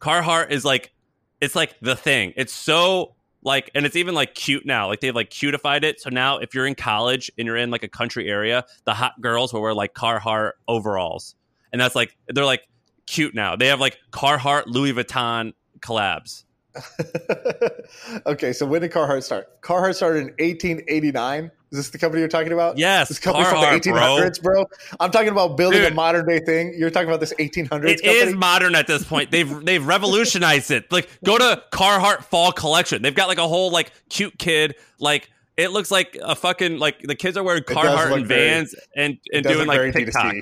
[0.00, 0.92] Carhartt is like
[1.40, 2.32] it's like the thing.
[2.36, 4.88] It's so like, and it's even like cute now.
[4.88, 6.00] Like they've like cutified it.
[6.00, 9.20] So now if you're in college and you're in like a country area, the hot
[9.20, 11.34] girls will wear like Carhartt overalls,
[11.72, 12.62] and that's like they're like
[13.06, 13.56] cute now.
[13.56, 16.44] They have like Carhartt Louis Vuitton collabs.
[18.26, 19.60] okay, so when did Carhartt start?
[19.60, 21.50] Carhartt started in 1889.
[21.72, 22.78] Is this the company you're talking about?
[22.78, 24.64] Yes, This company Carhartt, from the 1800s, bro.
[24.98, 26.74] I'm talking about building a modern day thing.
[26.76, 29.30] You're talking about this 1800s It is modern at this point.
[29.30, 30.90] They've they've revolutionized it.
[30.90, 33.02] Like go to Carhartt Fall Collection.
[33.02, 34.74] They've got like a whole like cute kid.
[34.98, 38.74] Like it looks like a fucking like the kids are wearing Carhartt and very- Vans
[38.96, 40.34] and and doing like TikTok.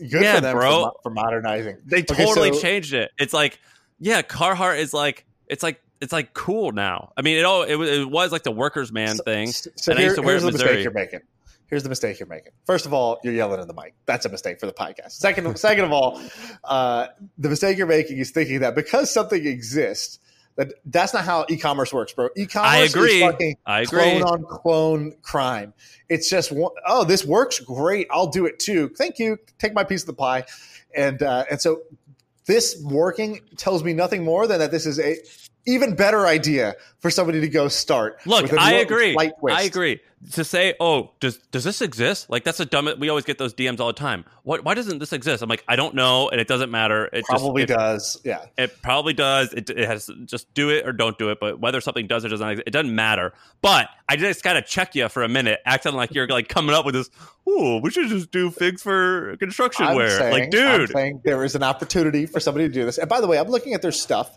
[0.00, 0.10] D2C.
[0.10, 0.82] Good Yeah, for them bro.
[0.84, 1.78] For, for modernizing.
[1.84, 3.10] They Okay, totally so- changed it.
[3.18, 3.58] It's like
[3.98, 7.12] yeah, Carhartt is like it's like it's like cool now.
[7.16, 9.48] I mean, it all it was, it was like the workers man So- thing.
[9.52, 11.20] So, so and I here- used to wear here's the mistake you're making.
[11.68, 12.52] Here's the mistake you're making.
[12.64, 13.94] First of all, you're yelling in the mic.
[14.06, 15.10] That's a mistake for the podcast.
[15.12, 16.20] Second, second of all,
[16.62, 20.20] uh, the mistake you're making is thinking that because something exists,
[20.56, 22.28] that that's not how e-commerce works, bro.
[22.36, 23.22] E-commerce I agree.
[23.22, 24.00] is fucking I agree.
[24.00, 25.74] clone on clone crime.
[26.08, 28.06] It's just one, oh, this works great.
[28.10, 28.90] I'll do it too.
[28.96, 29.38] Thank you.
[29.58, 30.44] Take my piece of the pie.
[30.94, 31.82] And uh, and so
[32.46, 35.16] this working tells me nothing more than that this is a
[35.66, 38.24] even better idea for somebody to go start.
[38.26, 39.16] Look, with a I agree.
[39.48, 40.00] I agree.
[40.32, 42.30] To say, oh, does does this exist?
[42.30, 42.88] Like that's a dumb.
[42.98, 44.24] We always get those DMs all the time.
[44.44, 44.64] What?
[44.64, 45.42] Why doesn't this exist?
[45.42, 47.08] I'm like, I don't know, and it doesn't matter.
[47.12, 48.20] It Probably just, it, does.
[48.24, 48.46] Yeah.
[48.56, 49.52] It probably does.
[49.52, 51.38] It, it has just do it or don't do it.
[51.38, 53.34] But whether something does or doesn't, exist, it doesn't matter.
[53.60, 56.86] But I just gotta check you for a minute, acting like you're like coming up
[56.86, 57.10] with this.
[57.48, 60.10] Ooh, we should just do figs for construction I'm wear.
[60.10, 62.98] saying, like, I'm dude, saying there is an opportunity for somebody to do this.
[62.98, 64.36] And by the way, I'm looking at their stuff,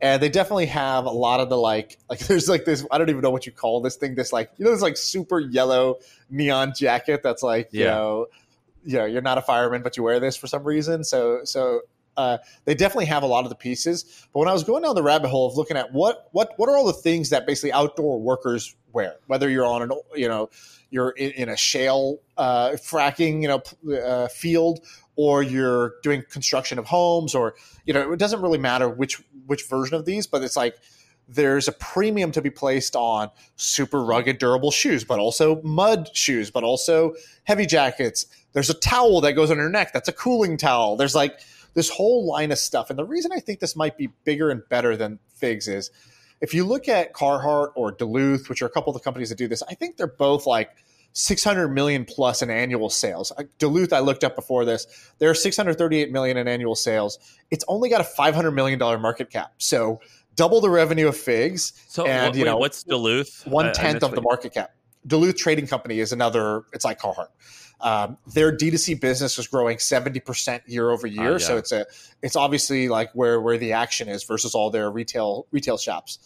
[0.00, 2.86] and they definitely have a lot of the like, like there's like this.
[2.90, 4.14] I don't even know what you call this thing.
[4.14, 5.96] This like, you know, this like super yellow
[6.30, 7.90] neon jacket that's like, you Yeah.
[7.94, 8.26] know,
[8.84, 11.04] you know, you're not a fireman, but you wear this for some reason.
[11.04, 11.82] So, so.
[12.16, 14.96] Uh, they definitely have a lot of the pieces, but when I was going down
[14.96, 17.70] the rabbit hole of looking at what what what are all the things that basically
[17.70, 20.50] outdoor workers wear, whether you're on an you know
[20.90, 24.80] you're in, in a shale uh, fracking you know uh, field
[25.14, 29.66] or you're doing construction of homes or you know it doesn't really matter which which
[29.66, 30.76] version of these but it's like
[31.28, 36.50] there's a premium to be placed on super rugged, durable shoes, but also mud shoes,
[36.50, 38.26] but also heavy jackets.
[38.54, 40.96] There's a towel that goes on your neck that's a cooling towel.
[40.96, 41.40] There's like
[41.74, 42.88] this whole line of stuff.
[42.88, 45.90] And the reason I think this might be bigger and better than Figs is
[46.40, 49.38] if you look at Carhartt or Duluth, which are a couple of the companies that
[49.38, 50.70] do this, I think they're both like
[51.18, 53.32] 600 million plus in annual sales.
[53.58, 54.86] Duluth, I looked up before this,
[55.18, 57.18] there are 638 million in annual sales.
[57.50, 59.52] It's only got a 500 million dollar market cap.
[59.58, 60.00] So
[60.36, 61.72] double the revenue of Figs.
[61.88, 63.44] So and wait, you know what's Duluth?
[63.46, 64.70] one tenth of the market cap.
[65.06, 66.62] Duluth Trading Company is another.
[66.72, 67.28] It's like Carhartt.
[67.80, 71.28] Um, their D2C business was growing 70% year over year.
[71.28, 71.38] Oh, yeah.
[71.38, 71.86] So it's a
[72.22, 76.18] it's obviously like where where the action is versus all their retail retail shops.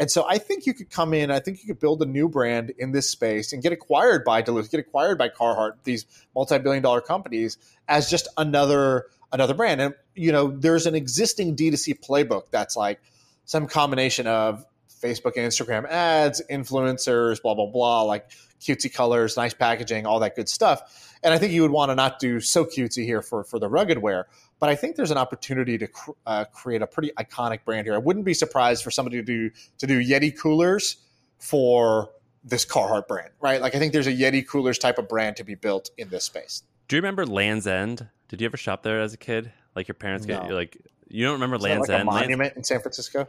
[0.00, 2.26] And so I think you could come in, I think you could build a new
[2.26, 6.82] brand in this space and get acquired by Duluth, get acquired by Carhartt, these multi-billion
[6.82, 9.82] dollar companies as just another another brand.
[9.82, 12.98] And you know, there's an existing D2C playbook that's like
[13.44, 14.64] some combination of
[15.02, 20.36] Facebook and Instagram ads, influencers, blah blah blah, like cutesy colors, nice packaging, all that
[20.36, 21.06] good stuff.
[21.22, 23.68] And I think you would want to not do so cutesy here for for the
[23.68, 24.26] rugged wear,
[24.58, 27.94] but I think there's an opportunity to cr- uh, create a pretty iconic brand here.
[27.94, 30.96] I wouldn't be surprised for somebody to do to do Yeti coolers
[31.38, 32.10] for
[32.44, 33.60] this Carhartt brand, right?
[33.60, 36.24] Like I think there's a Yeti coolers type of brand to be built in this
[36.24, 36.62] space.
[36.88, 38.08] Do you remember Land's End?
[38.28, 39.52] Did you ever shop there as a kid?
[39.74, 40.48] Like your parents get No.
[40.48, 40.76] you like
[41.08, 42.08] you don't remember Land's like End?
[42.08, 43.28] Land's- monument in San Francisco.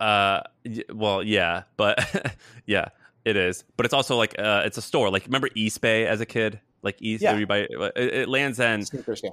[0.00, 0.40] Uh,
[0.92, 2.34] well, yeah, but
[2.66, 2.86] yeah,
[3.24, 3.64] it is.
[3.76, 5.10] But it's also like uh, it's a store.
[5.10, 6.60] Like remember Eastbay as a kid?
[6.82, 7.44] Like East, Yeah.
[7.44, 8.86] buy it, it Land's End.
[8.86, 9.30] Sneakers, yeah.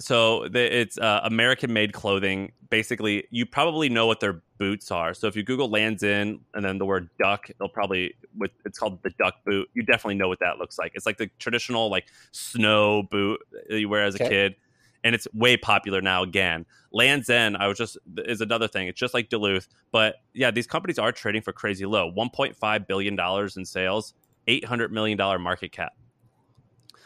[0.00, 2.52] So the, it's uh, American made clothing.
[2.70, 5.14] Basically, you probably know what their boots are.
[5.14, 8.78] So if you Google Lands End and then the word duck, it'll probably with it's
[8.78, 9.68] called the duck boot.
[9.74, 10.92] You definitely know what that looks like.
[10.94, 14.28] It's like the traditional like snow boot that you wear as a Okay.
[14.28, 14.56] kid,
[15.04, 16.22] and it's way popular now.
[16.22, 18.88] Again, Lands End, I was just is another thing.
[18.88, 22.10] It's just like Duluth, but yeah, these companies are trading for crazy low.
[22.10, 24.14] One point five billion dollars in sales,
[24.46, 25.92] eight hundred million dollar market cap.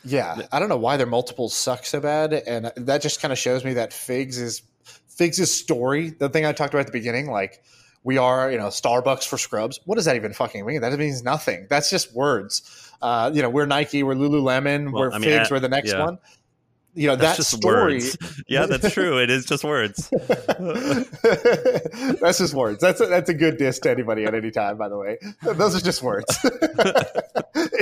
[0.04, 3.38] Yeah, I don't know why their multiples suck so bad, and that just kind of
[3.38, 4.62] shows me that Figs is
[5.08, 6.10] Figs' story.
[6.10, 7.62] The thing I talked about at the beginning, like
[8.04, 9.80] we are, you know, Starbucks for scrubs.
[9.84, 10.80] What does that even fucking mean?
[10.80, 11.66] That means nothing.
[11.70, 12.90] That's just words.
[13.00, 15.68] Uh, you know, we're Nike, we're Lululemon, Well, we're I mean, Figs, uh, we're the
[15.68, 16.04] next yeah.
[16.04, 16.18] one.
[16.94, 17.94] You know, That's that just story.
[17.94, 18.18] words.
[18.48, 19.18] Yeah, that's true.
[19.18, 20.10] It is just words.
[22.20, 22.80] that's just words.
[22.80, 24.76] That's a, that's a good diss to anybody at any time.
[24.76, 26.26] By the way, those are just words.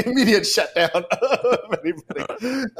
[0.07, 2.70] Immediate shutdown of anybody.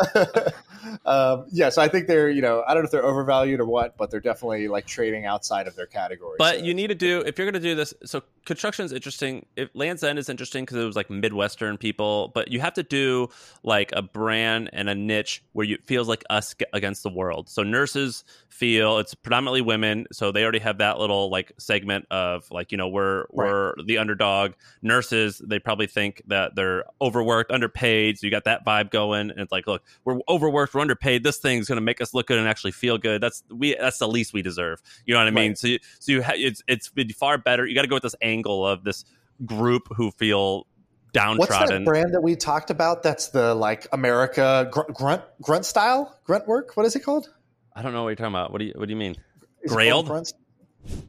[1.05, 3.66] um, yeah, so I think they're you know I don't know if they're overvalued or
[3.66, 6.37] what, but they're definitely like trading outside of their category.
[6.38, 7.93] But So- you need to do if you're going to do this.
[8.05, 9.47] So construction is interesting.
[9.57, 12.83] If Land's End is interesting because it was like Midwestern people, but you have to
[12.83, 13.29] do
[13.62, 17.49] like a brand and a niche where you it feels like us against the world.
[17.49, 22.51] So nurses feel it's predominantly women, so they already have that little like segment of
[22.51, 24.53] like you know we're we're the underdog.
[24.83, 28.19] Nurses they probably think that they're overworked, underpaid.
[28.19, 31.25] So you got that vibe going, and it's like look, we're overworked, we're underpaid.
[31.25, 33.23] This thing's going to make us look good and actually feel good.
[33.23, 34.83] That's we that's the least we deserve.
[35.07, 35.51] You know what I mean?
[35.51, 35.59] Right.
[35.59, 37.67] So you, so you ha- it's it's been far better.
[37.67, 39.05] You got to go with this angle of this
[39.47, 40.67] group who feel
[41.14, 43.03] What's that brand that we talked about?
[43.03, 46.77] That's the like America gr- grunt grunt style grunt work.
[46.77, 47.29] What is it called?
[47.75, 48.53] I don't know what you're talking about.
[48.53, 49.16] What do you what do you mean?
[49.62, 49.92] Is Grailed?
[49.92, 50.33] called Grunt?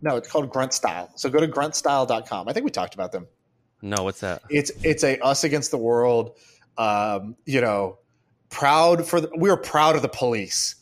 [0.01, 1.09] No, it's called Grunt Style.
[1.15, 2.49] So go to gruntstyle.com.
[2.49, 3.27] I think we talked about them.
[3.81, 4.41] No, what's that?
[4.49, 6.37] It's it's a us against the world.
[6.77, 7.99] Um, you know,
[8.49, 10.75] proud for the, we are proud of the police.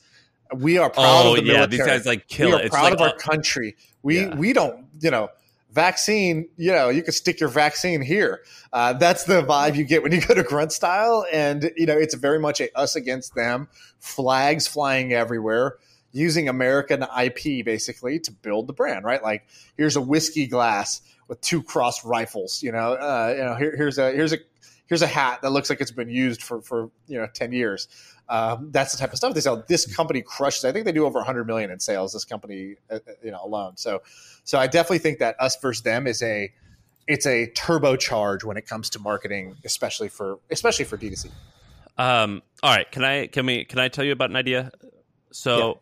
[0.56, 1.78] We are proud Oh of the yeah, military.
[1.78, 2.62] these guys like kill we are.
[2.62, 3.76] It's proud like of our uh, country.
[4.02, 4.36] We Yeah.
[4.36, 5.30] we don't you know
[5.72, 6.48] vaccine.
[6.58, 8.42] You know you could stick your vaccine here.
[8.74, 11.98] Uh, that's the vibe you get when you go to Grunt Style, and you know
[11.98, 13.68] it's very much a us against them.
[14.00, 15.78] Flags flying everywhere,
[16.12, 19.06] using American IP basically to build the brand.
[19.06, 22.62] Right, like here's a whiskey glass with two cross rifles.
[22.62, 24.40] You know, uh, you know here, here's a here's a
[24.90, 27.88] here's a hat that looks like it's been used for for you know ten years.
[28.28, 29.64] Um, that's the type of stuff they sell.
[29.68, 30.66] This company crushes.
[30.66, 32.14] I think they do over 100 million in sales.
[32.14, 33.76] This company, uh, uh, you know, alone.
[33.76, 34.04] So,
[34.44, 36.52] so I definitely think that us versus them is a
[37.08, 41.32] it's a turbocharge when it comes to marketing, especially for especially for D2C.
[41.98, 42.44] Um.
[42.62, 42.90] All right.
[42.92, 44.72] Can I can we can I tell you about an idea?
[45.32, 45.74] So Yeah.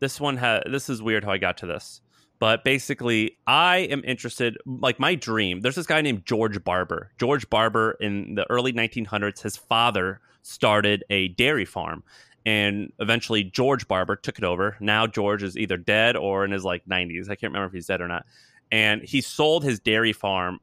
[0.00, 2.00] this one had this is weird how I got to this,
[2.38, 4.56] but basically I am interested.
[4.66, 5.60] Like my dream.
[5.60, 7.10] There's this guy named George Barber.
[7.18, 9.42] George Barber in the early 1900s.
[9.42, 12.02] His father started a dairy farm.
[12.46, 14.76] And eventually, George Barber took it over.
[14.78, 17.30] Now, George is either dead or in his like 90s.
[17.30, 18.26] I can't remember if he's dead or not.
[18.70, 20.60] And he sold his dairy farm,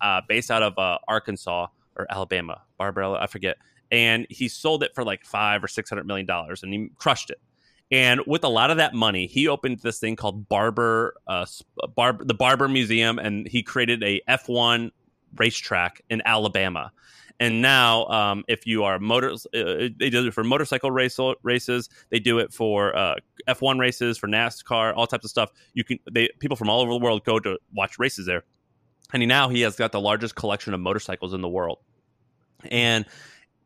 [0.00, 3.56] uh, based out of uh, Arkansas or Alabama, Barber, I forget
[3.92, 7.30] and he sold it for like five or six hundred million dollars, and he crushed
[7.30, 7.38] it.
[7.92, 11.44] And with a lot of that money, he opened this thing called Barber, uh,
[11.94, 14.90] Bar- the Barber Museum, and he created a F1
[15.36, 16.90] racetrack in Alabama.
[17.38, 21.90] And now, um, if you are motors, uh, they do it for motorcycle race races.
[22.08, 23.16] They do it for uh,
[23.46, 25.50] F1 races, for NASCAR, all types of stuff.
[25.74, 28.44] You can they people from all over the world go to watch races there.
[29.12, 31.78] And he, now he has got the largest collection of motorcycles in the world.
[32.70, 33.04] And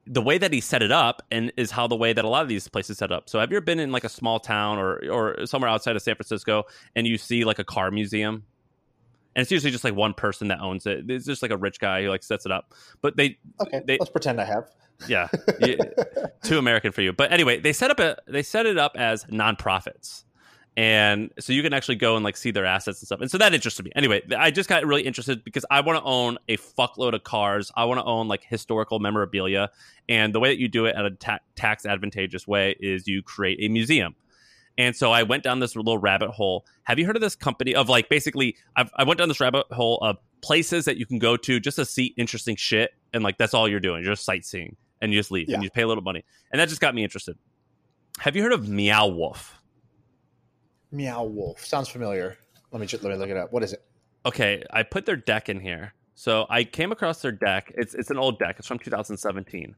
[0.06, 2.42] the way that he set it up and is how the way that a lot
[2.42, 3.28] of these places set up.
[3.28, 6.02] So have you ever been in like a small town or or somewhere outside of
[6.02, 8.44] San Francisco and you see like a car museum?
[9.36, 11.04] and it's usually just like one person that owns it.
[11.10, 12.72] It's just like a rich guy who like sets it up.
[13.02, 14.70] But they okay, they, let's pretend I have.
[15.06, 15.28] Yeah,
[16.42, 17.12] too American for you.
[17.12, 20.24] But anyway, they set up a they set it up as nonprofits,
[20.76, 23.20] and so you can actually go and like see their assets and stuff.
[23.20, 23.92] And so that interested me.
[23.96, 27.72] Anyway, I just got really interested because I want to own a fuckload of cars.
[27.74, 29.70] I want to own like historical memorabilia,
[30.08, 33.22] and the way that you do it at a ta- tax advantageous way is you
[33.22, 34.14] create a museum
[34.78, 36.66] and so I went down this little rabbit hole.
[36.84, 39.66] Have you heard of this company of like basically I've, I went down this rabbit
[39.70, 43.38] hole of places that you can go to just to see interesting shit and like
[43.38, 44.04] that's all you're doing.
[44.04, 45.54] You're just sightseeing and you just leave yeah.
[45.54, 46.24] and you pay a little money.
[46.52, 47.38] And that just got me interested.
[48.18, 49.60] Have you heard of Meow Wolf?
[50.90, 52.36] Meow Wolf sounds familiar.
[52.72, 53.52] Let me just, let me look it up.
[53.52, 53.84] What is it?
[54.24, 55.94] Okay, I put their deck in here.
[56.14, 57.72] So I came across their deck.
[57.76, 58.56] It's it's an old deck.
[58.58, 59.76] It's from 2017.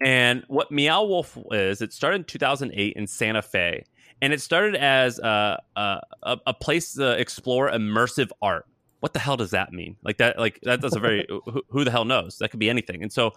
[0.00, 3.84] And what Meow Wolf is, it started in 2008 in Santa Fe
[4.20, 6.00] and it started as a, a,
[6.46, 8.66] a place to explore immersive art.
[9.00, 9.96] What the hell does that mean?
[10.02, 12.38] Like that, like that does a very who, who the hell knows?
[12.38, 13.02] That could be anything.
[13.02, 13.32] And so,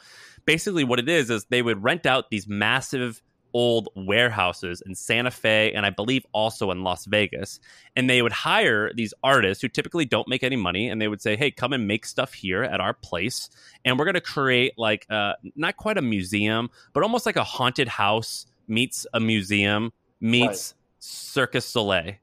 [0.46, 3.22] basically, what it is is they would rent out these massive
[3.54, 7.60] old warehouses in Santa Fe and I believe also in Las Vegas.
[7.96, 11.22] And they would hire these artists who typically don't make any money and they would
[11.22, 13.50] say, hey, come and make stuff here at our place.
[13.84, 17.44] And we're going to create like uh, not quite a museum, but almost like a
[17.44, 19.92] haunted house meets a museum
[20.22, 20.74] meets right.
[21.00, 22.14] Cirque du Soleil.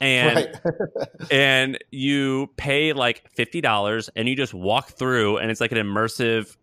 [0.00, 0.90] And right.
[1.30, 5.78] and you pay like fifty dollars, and you just walk through, and it's like an
[5.78, 6.56] immersive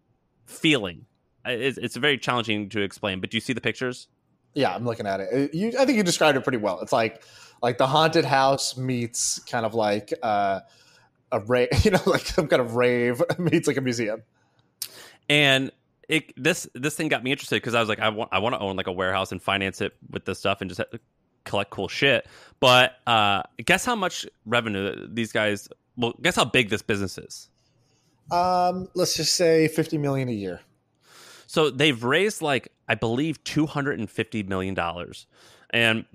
[0.46, 1.06] feeling.
[1.48, 4.08] It's, it's very challenging to explain, but do you see the pictures?
[4.54, 5.54] Yeah, I'm looking at it.
[5.54, 6.80] You, I think you described it pretty well.
[6.82, 7.24] It's like
[7.62, 10.62] like the haunted house meets kind of like uh,
[11.32, 14.24] a rave, you know, like some kind of rave meets like a museum.
[15.30, 15.72] And
[16.08, 18.56] it this this thing got me interested because I was like, I want I want
[18.56, 20.82] to own like a warehouse and finance it with this stuff and just
[21.44, 22.28] collect cool shit.
[22.60, 25.68] But uh, guess how much revenue these guys?
[25.98, 27.50] Well, guess how big this business is.
[28.32, 30.62] Um, let's just say fifty million a year.
[31.48, 35.26] So they've raised like I believe two hundred and fifty million dollars,
[35.72, 36.06] and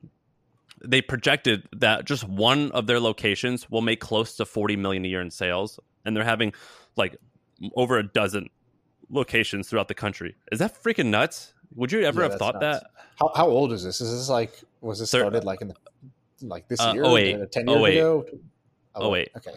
[0.85, 5.09] they projected that just one of their locations will make close to forty million a
[5.09, 6.53] year in sales, and they're having
[6.97, 7.17] like
[7.75, 8.51] over a dozen
[9.11, 10.37] locations throughout the country.
[10.53, 11.55] Is that freaking nuts?
[11.75, 12.83] Would you ever yeah, have thought nuts.
[12.83, 12.91] that?
[13.19, 14.01] How, how old is this?
[14.01, 15.75] Is this like was this started like in the
[16.43, 17.05] like this uh, year?
[17.05, 17.97] Oh wait, ten years oh, wait.
[17.97, 18.27] ago.
[18.95, 19.53] Oh, oh wait, okay.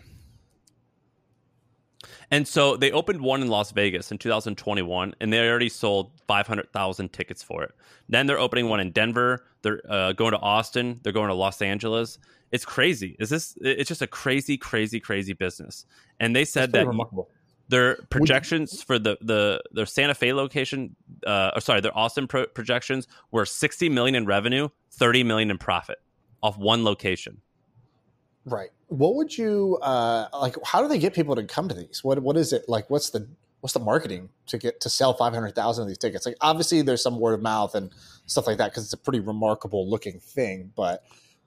[2.31, 7.13] And so they opened one in Las Vegas in 2021, and they already sold 500,000
[7.13, 7.71] tickets for it.
[8.09, 9.45] Then they're opening one in Denver.
[9.61, 10.99] They're uh, going to Austin.
[11.03, 12.17] They're going to Los Angeles.
[12.51, 13.15] It's crazy.
[13.19, 13.57] Is this?
[13.61, 15.85] It's just a crazy, crazy, crazy business.
[16.19, 17.29] And they said that remarkable.
[17.67, 20.95] Their projections for the the their Santa Fe location,
[21.25, 25.57] uh, or sorry, their Austin pro- projections were 60 million in revenue, 30 million in
[25.57, 25.97] profit
[26.43, 27.41] off one location.
[28.45, 28.69] Right.
[28.87, 30.55] What would you uh, like?
[30.63, 32.03] How do they get people to come to these?
[32.03, 32.89] What What is it like?
[32.89, 33.27] What's the
[33.61, 36.23] What's the marketing to get to sell 500,000 of these tickets?
[36.23, 37.89] Like, obviously, there's some word of mouth and
[38.27, 41.03] stuff like that because it's a pretty remarkable looking thing, but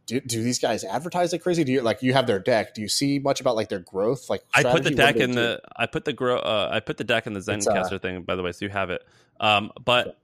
[0.09, 1.63] do, do these guys advertise like crazy?
[1.65, 2.75] Do you like you have their deck?
[2.75, 4.31] Do you see much about like their growth?
[4.31, 7.05] Like I put the deck in the I put the grow uh, I put the
[7.05, 9.07] deck in the Zencastr uh, thing by the way, so you have it.
[9.39, 10.19] Um, but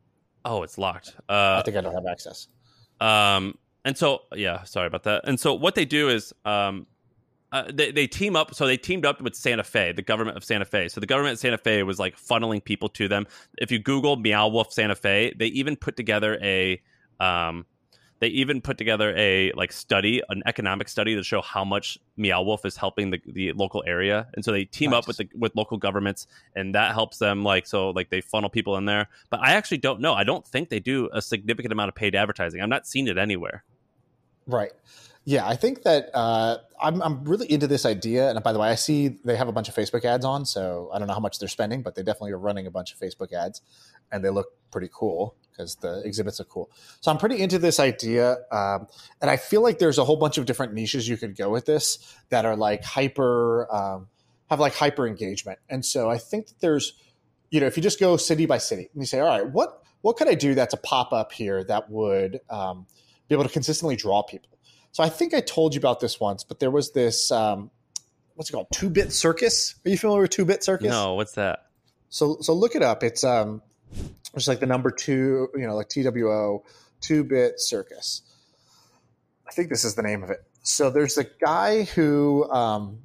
[0.44, 1.14] oh, it's locked.
[1.28, 2.48] Uh, I think I don't have access.
[2.98, 5.22] Um, and so yeah, sorry about that.
[5.24, 6.86] And so what they do is um,
[7.54, 8.54] uh, they, they team up.
[8.54, 10.88] So they teamed up with Santa Fe, the government of Santa Fe.
[10.88, 13.26] So the government of Santa Fe was like funneling people to them.
[13.58, 16.82] If you Google Meow Wolf Santa Fe, they even put together a
[17.20, 17.64] um,
[18.18, 22.42] they even put together a like study, an economic study to show how much Meow
[22.42, 24.26] Wolf is helping the, the local area.
[24.34, 24.98] And so they team nice.
[24.98, 26.26] up with the with local governments
[26.56, 29.08] and that helps them like so like they funnel people in there.
[29.30, 30.14] But I actually don't know.
[30.14, 32.60] I don't think they do a significant amount of paid advertising.
[32.60, 33.62] I'm not seeing it anywhere.
[34.46, 34.72] Right.
[35.26, 38.28] Yeah, I think that uh, I'm, I'm really into this idea.
[38.28, 40.90] And by the way, I see they have a bunch of Facebook ads on, so
[40.92, 42.98] I don't know how much they're spending, but they definitely are running a bunch of
[42.98, 43.62] Facebook ads,
[44.12, 46.70] and they look pretty cool because the exhibits are cool.
[47.00, 48.86] So I'm pretty into this idea, um,
[49.22, 51.64] and I feel like there's a whole bunch of different niches you could go with
[51.64, 54.08] this that are like hyper um,
[54.50, 55.58] have like hyper engagement.
[55.68, 56.94] And so I think that there's,
[57.50, 59.82] you know, if you just go city by city and you say, all right, what
[60.02, 62.86] what could I do that's a pop up here that would um,
[63.28, 64.50] be able to consistently draw people.
[64.92, 67.70] So I think I told you about this once, but there was this um,
[68.34, 68.68] what's it called?
[68.72, 69.74] Two Bit Circus.
[69.84, 70.88] Are you familiar with Two Bit Circus?
[70.88, 71.66] No, what's that?
[72.10, 73.02] So so look it up.
[73.02, 73.62] It's um
[74.34, 76.62] it's like the number two, you know, like TWO,
[77.00, 78.22] Two Bit Circus.
[79.48, 80.44] I think this is the name of it.
[80.62, 83.00] So there's a guy who um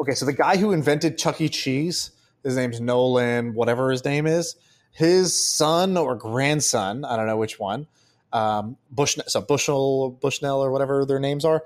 [0.00, 1.48] okay, so the guy who invented Chuck E.
[1.48, 2.10] Cheese,
[2.42, 4.56] his name's Nolan, whatever his name is,
[4.92, 7.86] his son or grandson, I don't know which one,
[8.32, 11.64] um, Bush, so Bushel, Bushnell, or whatever their names are.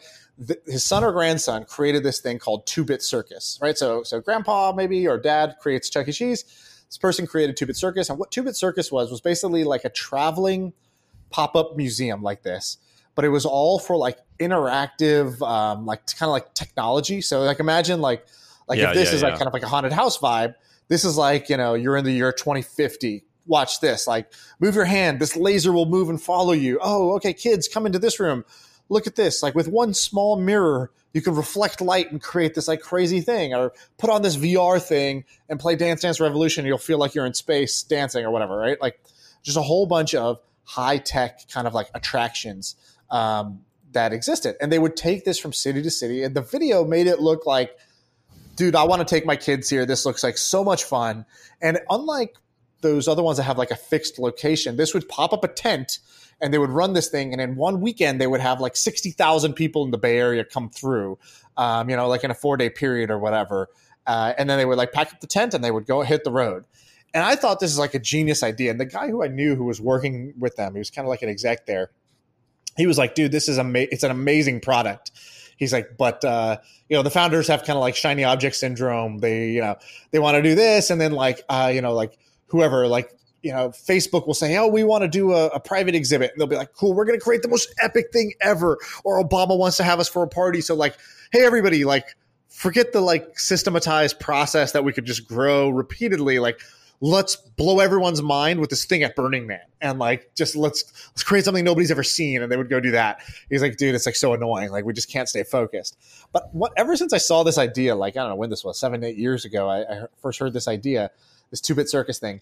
[0.66, 3.76] His son or grandson created this thing called Two Bit Circus, right?
[3.76, 6.12] So, so grandpa maybe or dad creates Chuck E.
[6.12, 6.44] Cheese.
[6.86, 9.84] This person created Two Bit Circus, and what Two Bit Circus was was basically like
[9.84, 10.72] a traveling
[11.30, 12.78] pop up museum like this,
[13.14, 17.20] but it was all for like interactive, um, like kind of like technology.
[17.20, 18.26] So, like imagine like
[18.68, 20.54] like Yeah, if this yeah, is like kind of like a haunted house vibe,
[20.88, 24.06] this is like you know you're in the year 2050 watch this.
[24.06, 25.20] Like move your hand.
[25.20, 26.78] This laser will move and follow you.
[26.80, 28.44] Oh okay kids come into this room.
[28.88, 29.42] Look at this.
[29.42, 33.52] Like with one small mirror you can reflect light and create this like crazy thing.
[33.52, 36.64] Or put on this vr thing and play dance dance revolution.
[36.64, 38.80] You'll feel like you're in space dancing or whatever right?
[38.80, 39.00] Like
[39.42, 42.76] just a whole bunch of high tech kind of like attractions
[43.10, 43.60] um,
[43.92, 44.56] that existed.
[44.60, 46.22] And they would take this from city to city.
[46.22, 47.76] And the video made it look like
[48.60, 49.86] dude, I want to take my kids here.
[49.86, 51.24] This looks like so much fun.
[51.62, 52.36] And unlike
[52.80, 55.98] those other ones that have like a fixed location, this would pop up a tent
[56.40, 57.32] and they would run this thing.
[57.32, 60.70] And in one weekend, they would have like 60,000 people in the Bay Area come
[60.70, 61.18] through,
[61.56, 63.68] um, you know, like in a four day period or whatever.
[64.06, 66.24] Uh, and then they would like pack up the tent and they would go hit
[66.24, 66.64] the road.
[67.12, 68.70] And I thought this is like a genius idea.
[68.70, 71.10] And the guy who I knew who was working with them, he was kind of
[71.10, 71.90] like an exec there.
[72.76, 75.10] He was like, dude, this is ama- it's an amazing product.
[75.56, 76.58] He's like, but uh,
[76.88, 79.18] you know, the founders have kind of like shiny object syndrome.
[79.18, 79.76] They, you know,
[80.10, 82.16] they want to do this, and then like, uh, you know, like
[82.50, 85.94] whoever, like, you know, Facebook will say, oh, we want to do a, a private
[85.94, 88.78] exhibit, and they'll be like, cool, we're going to create the most epic thing ever.
[89.04, 90.96] Or Obama wants to have us for a party, so like,
[91.32, 92.16] hey, everybody, like,
[92.48, 96.60] forget the like systematized process that we could just grow repeatedly, like.
[97.02, 101.22] Let's blow everyone's mind with this thing at Burning Man, and like, just let's let's
[101.22, 103.22] create something nobody's ever seen, and they would go do that.
[103.48, 104.68] He's like, dude, it's like so annoying.
[104.70, 105.96] Like, we just can't stay focused.
[106.30, 108.78] But what ever since I saw this idea, like I don't know when this was,
[108.78, 111.10] seven, eight years ago, I, I first heard this idea,
[111.50, 112.40] this two bit circus thing.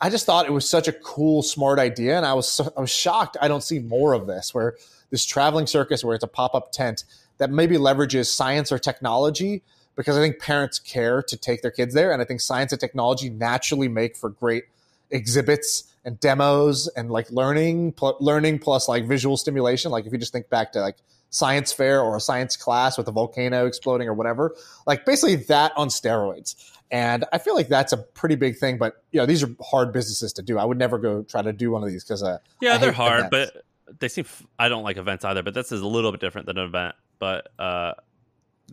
[0.00, 2.90] I just thought it was such a cool, smart idea, and I was I was
[2.90, 4.76] shocked I don't see more of this, where
[5.10, 7.04] this traveling circus, where it's a pop up tent
[7.38, 9.62] that maybe leverages science or technology,
[9.96, 12.80] because I think parents care to take their kids there, and I think science and
[12.80, 14.64] technology naturally make for great
[15.10, 19.90] exhibits and demos and like learning, pl- learning plus like visual stimulation.
[19.90, 20.96] Like if you just think back to like
[21.30, 24.54] science fair or a science class with a volcano exploding or whatever,
[24.86, 26.54] like basically that on steroids.
[26.90, 29.92] And I feel like that's a pretty big thing, but you know, these are hard
[29.92, 30.58] businesses to do.
[30.58, 32.92] I would never go try to do one of these because uh, Yeah, I they're
[32.92, 33.52] hard, events.
[33.86, 34.24] but they seem.
[34.24, 36.66] f- I don't like events either, but this is a little bit different than an
[36.66, 36.94] event.
[37.20, 37.92] But uh,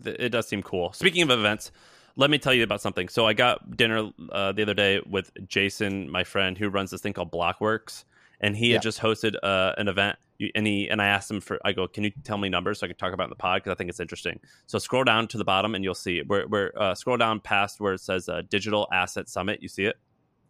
[0.03, 0.93] th- it does seem cool.
[0.93, 1.71] Speaking of events,
[2.15, 3.07] let me tell you about something.
[3.07, 7.01] So I got dinner uh, the other day with Jason, my friend, who runs this
[7.01, 8.03] thing called Blockworks,
[8.41, 8.73] and he Yeah.
[8.73, 10.17] had just hosted uh, an event.
[10.53, 11.57] And he and I asked him for.
[11.65, 13.35] I go, can you tell me numbers so I can talk about it in the
[13.37, 14.39] pod because I think it's interesting.
[14.67, 16.27] So scroll down to the bottom and you'll see it.
[16.27, 19.63] Where, where uh, scroll down past where it says uh, Digital Asset Summit.
[19.63, 19.95] You see it.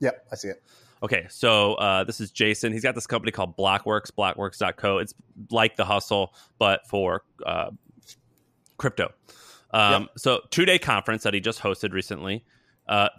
[0.02, 0.62] Yep, I see it.
[1.04, 2.74] Okay, so uh, this is Jason.
[2.74, 4.98] He's got this company called Blockworks, blockworks.co.
[4.98, 5.14] It's
[5.52, 7.70] like the hustle, but for uh,
[8.78, 9.14] crypto.
[9.72, 12.44] Um, So two day conference that he just hosted recently.
[12.90, 13.10] Uh,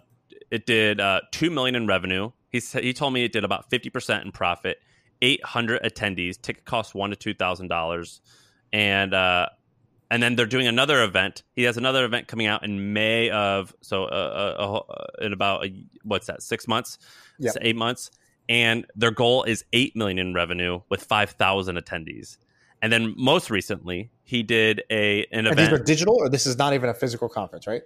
[0.51, 2.31] it did uh, two million in revenue.
[2.49, 4.81] He said he told me it did about fifty percent in profit.
[5.21, 6.41] Eight hundred attendees.
[6.41, 8.21] Ticket cost one to two thousand dollars,
[8.71, 9.49] and uh,
[10.09, 11.43] and then they're doing another event.
[11.55, 15.65] He has another event coming out in May of so uh, uh, uh, in about
[15.65, 15.73] a,
[16.03, 16.97] what's that six months.
[17.41, 18.11] So eight months,
[18.49, 22.37] and their goal is eight million in revenue with five thousand attendees.
[22.81, 25.85] And then most recently, he did a an And these are event.
[25.85, 27.81] digital, or this is not even a physical conference, right?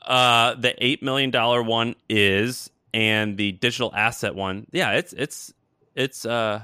[0.00, 5.52] Uh, the eight million dollar one is, and the digital asset one, yeah, it's it's
[5.94, 6.62] it's uh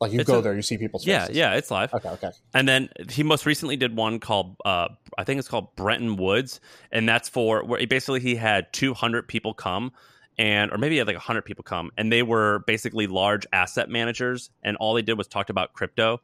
[0.00, 1.36] Like you go a- there, you see people's yeah faces.
[1.36, 1.92] yeah it's live.
[1.94, 2.30] Okay, okay.
[2.54, 6.60] And then he most recently did one called uh, I think it's called Bretton Woods,
[6.90, 9.92] and that's for where basically he had 200 people come,
[10.38, 13.88] and or maybe he had like 100 people come, and they were basically large asset
[13.88, 16.20] managers, and all they did was talked about crypto,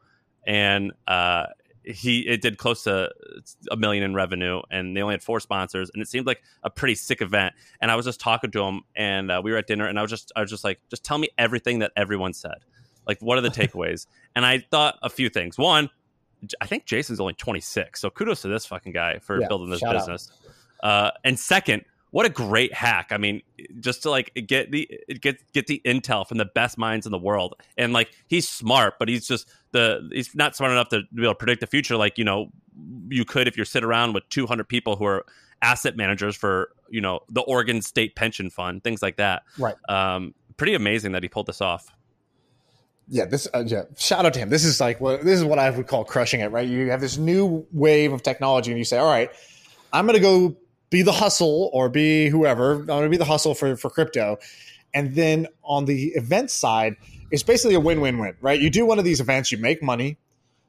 [0.46, 1.46] and uh,
[1.84, 3.10] he it did close to
[3.70, 6.70] a million in revenue, and they only had four sponsors, and it seemed like a
[6.70, 7.54] pretty sick event.
[7.80, 10.02] And I was just talking to him, and uh, we were at dinner, and I
[10.02, 12.58] was just I was just like, just tell me everything that everyone said.
[13.06, 14.06] Like, what are the takeaways?
[14.34, 15.58] and I thought a few things.
[15.58, 15.90] One,
[16.60, 19.82] i think Jason's only 26, so kudos to this fucking guy for Yeah, building this
[19.82, 20.30] business.
[20.82, 23.08] Uh, and second, what a great hack.
[23.10, 23.42] I mean,
[23.80, 24.88] just to like get the
[25.20, 27.54] get get the intel from the best minds in the world.
[27.78, 31.32] And like he's smart, but he's just the he's not smart enough to be able
[31.32, 32.52] to predict the future like, you know,
[33.08, 35.24] you could if you sit around with 200 people who are
[35.62, 39.42] asset managers for, you know, the Oregon State Pension Fund, things like that.
[39.58, 39.74] Right.
[39.88, 41.90] Um pretty amazing that he pulled this off.
[43.08, 43.84] Yeah, this uh, yeah.
[43.96, 44.50] Shout out to him.
[44.50, 46.68] This is like what this is what I would call crushing it, right?
[46.68, 49.28] You have this new wave of technology, and you say, "All right,
[49.92, 50.56] I'm going to go
[50.92, 52.74] be the hustle or be whoever.
[52.74, 54.38] I'm going to be the hustle for for crypto.
[54.94, 56.96] And then on the event side,
[57.30, 58.60] it's basically a win-win-win, right?
[58.60, 60.18] You do one of these events, you make money,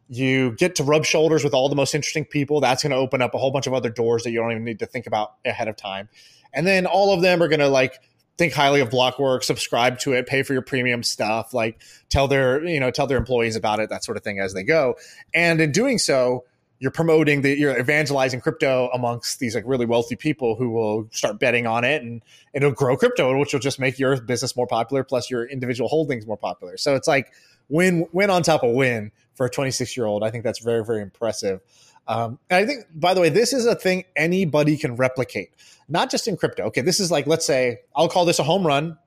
[0.07, 2.61] you get to rub shoulders with all the most interesting people.
[2.61, 4.63] That's going to open up a whole bunch of other doors that you don't even
[4.63, 6.07] need to think about ahead of time.
[6.53, 7.99] And then all of them are going to like
[8.37, 12.63] think highly of Blockwork, subscribe to it, pay for your premium stuff, like tell their,
[12.63, 14.95] you know, tell their employees about it, that sort of thing as they go.
[15.33, 16.45] And in doing so,
[16.83, 21.39] you're promoting the you're evangelizing crypto amongst these like really wealthy people who will start
[21.39, 22.21] betting on it and
[22.53, 26.27] it'll grow crypto which will just make your business more popular plus your individual holdings
[26.27, 26.75] more popular.
[26.75, 27.31] So it's like
[27.69, 30.83] win win on top of win for a 26 year old i think that's very
[30.83, 31.61] very impressive.
[32.05, 35.51] Um, and i think by the way this is a thing anybody can replicate
[35.87, 36.63] not just in crypto.
[36.63, 38.97] Okay this is like let's say i'll call this a home run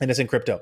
[0.00, 0.60] and it's in crypto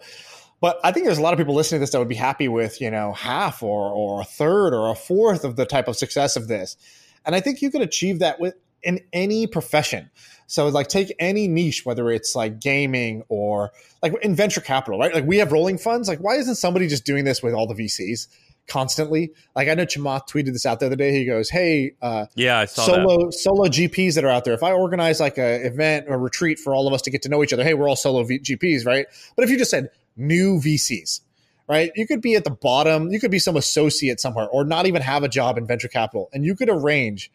[0.61, 2.49] but I think there's a lot of people listening to this that would be happy
[2.49, 5.97] with, you know, half or or a third or a fourth of the type of
[5.97, 6.77] success of this.
[7.25, 10.11] And I think you could achieve that with in any profession.
[10.47, 13.71] So like take any niche, whether it's like gaming or
[14.03, 15.15] like in venture capital, right?
[15.15, 16.09] Like we have rolling funds.
[16.09, 18.27] Like why isn't somebody just doing this with all the VCs
[18.67, 19.33] constantly?
[19.55, 21.13] Like I know Chamath tweeted this out the other day.
[21.13, 23.33] He goes, "Hey, uh, yeah, I saw solo that.
[23.33, 24.55] solo GPs that are out there.
[24.55, 27.29] If I organize like a event or retreat for all of us to get to
[27.29, 29.07] know each other, hey, we're all solo v- GPs, right?
[29.37, 29.91] But if you just said
[30.21, 31.21] new VCs,
[31.68, 31.91] right?
[31.97, 35.03] You could be at the bottom, you could be some associate somewhere, or not even
[35.03, 37.31] have a job in venture capital, and you could arrange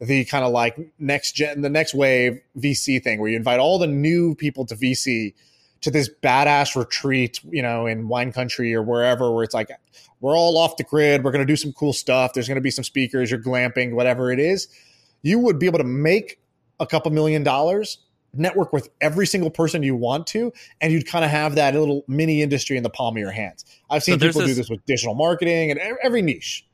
[0.00, 3.78] the kind of like next gen, the next wave VC thing where you invite all
[3.78, 5.32] the new people to VC
[5.82, 9.70] to this badass retreat, you know, in wine country or wherever, where it's like
[10.20, 12.32] we're all off the grid, we're going to do some cool stuff.
[12.32, 14.68] There's going to be some speakers, you're glamping, whatever it is.
[15.22, 16.40] You would be able to make
[16.80, 17.98] a couple million dollars
[18.34, 22.04] network with every single person you want to, and you'd kind of have that little
[22.08, 23.64] mini industry in the palm of your hands.
[23.90, 26.66] I've seen so people this, do this with digital marketing and every niche.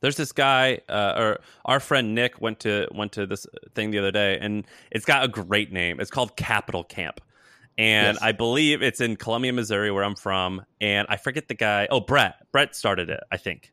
[0.00, 3.98] There's this guy, uh, or our friend Nick went to went to this thing the
[3.98, 6.00] other day, and it's got a great name.
[6.00, 7.20] It's called Capital Camp,
[7.78, 8.22] and yes.
[8.22, 10.64] I believe it's in Columbia, Missouri, where I'm from.
[10.80, 11.86] And I forget the guy.
[11.88, 12.34] Oh, Brett.
[12.50, 13.72] Brett started it, I think.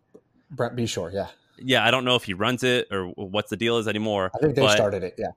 [0.51, 1.27] Brent Beshore, yeah.
[1.57, 4.31] Yeah, I don't know if he runs it or what's the deal is anymore.
[4.33, 5.15] I think they started it.
[5.17, 5.31] Yeah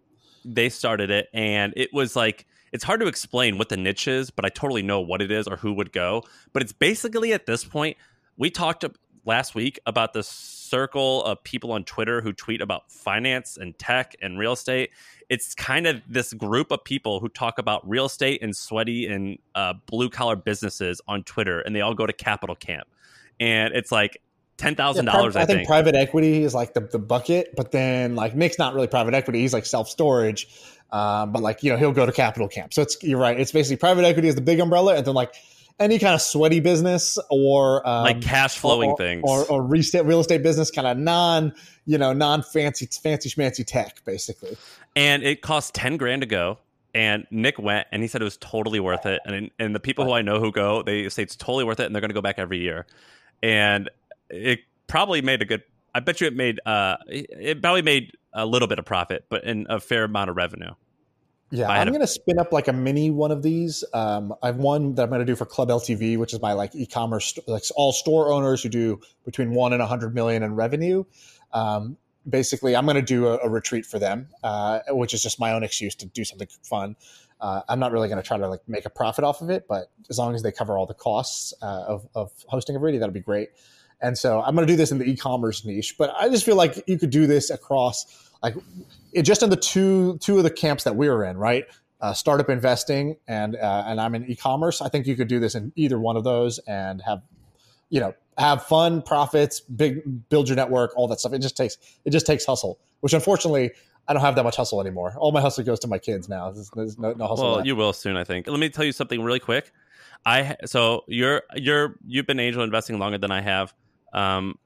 [0.44, 4.30] they started it and it was like it's hard to explain what the niche is
[4.30, 6.22] but i totally know what it is or who would go
[6.52, 7.96] but it's basically at this point
[8.36, 8.84] we talked
[9.24, 14.16] last week about the circle of people on twitter who tweet about finance and tech
[14.22, 14.90] and real estate.
[15.28, 19.38] It's kind of this group of people who talk about real estate and sweaty and
[19.54, 22.88] uh, blue collar businesses on twitter and they all go to capital camp.
[23.38, 24.21] And it's like
[24.56, 25.36] ten thousand yeah, dollars.
[25.36, 25.66] I, think.
[25.66, 29.40] private equity is like the, the bucket, but then like Nick's not really private equity;
[29.40, 30.48] he's like self storage.
[30.90, 32.74] Um, but like you know, he'll go to capital camp.
[32.74, 33.38] So it's you're right.
[33.38, 35.34] It's basically private equity is the big umbrella, and then like
[35.78, 39.80] any kind of sweaty business or um, like cash flowing or, things or, or real
[39.80, 41.52] estate, real estate business, kind of non
[41.86, 44.56] you know non fancy fancy schmancy tech, basically.
[44.94, 46.58] And it costs ten grand to go.
[46.94, 49.22] And Nick went, and he said it was totally worth it.
[49.24, 51.86] And and the people who I know who go, they say it's totally worth it,
[51.86, 52.86] and they're going to go back every year.
[53.42, 53.88] And
[54.32, 55.62] it probably made a good.
[55.94, 56.60] I bet you it made.
[56.64, 60.36] Uh, it probably made a little bit of profit, but in a fair amount of
[60.36, 60.72] revenue.
[61.50, 63.84] Yeah, I'm going to spin up like a mini one of these.
[63.92, 66.54] Um, I have one that I'm going to do for Club LTV, which is my
[66.54, 70.54] like e-commerce, like all store owners who do between one and a hundred million in
[70.54, 71.04] revenue.
[71.52, 75.38] Um, basically, I'm going to do a, a, retreat for them, uh, which is just
[75.38, 76.96] my own excuse to do something fun.
[77.38, 79.66] Uh, I'm not really going to try to like make a profit off of it,
[79.68, 83.00] but as long as they cover all the costs uh, of, of hosting a video,
[83.00, 83.50] that'll be great.
[84.02, 86.56] And so I'm going to do this in the e-commerce niche, but I just feel
[86.56, 88.56] like you could do this across like
[89.12, 91.64] it, just in the two two of the camps that we are in, right?
[92.00, 94.82] Uh, startup investing and uh, and I'm in e-commerce.
[94.82, 97.22] I think you could do this in either one of those and have
[97.90, 101.32] you know have fun, profits, big build your network, all that stuff.
[101.32, 103.70] It just takes it just takes hustle, which unfortunately
[104.08, 105.14] I don't have that much hustle anymore.
[105.16, 106.50] All my hustle goes to my kids now.
[106.50, 107.44] There's, there's no, no hustle.
[107.44, 107.66] Well, left.
[107.68, 108.48] you will soon, I think.
[108.48, 109.70] Let me tell you something really quick.
[110.24, 113.72] I so you're you're you've been angel investing longer than I have.
[114.12, 114.58] Um,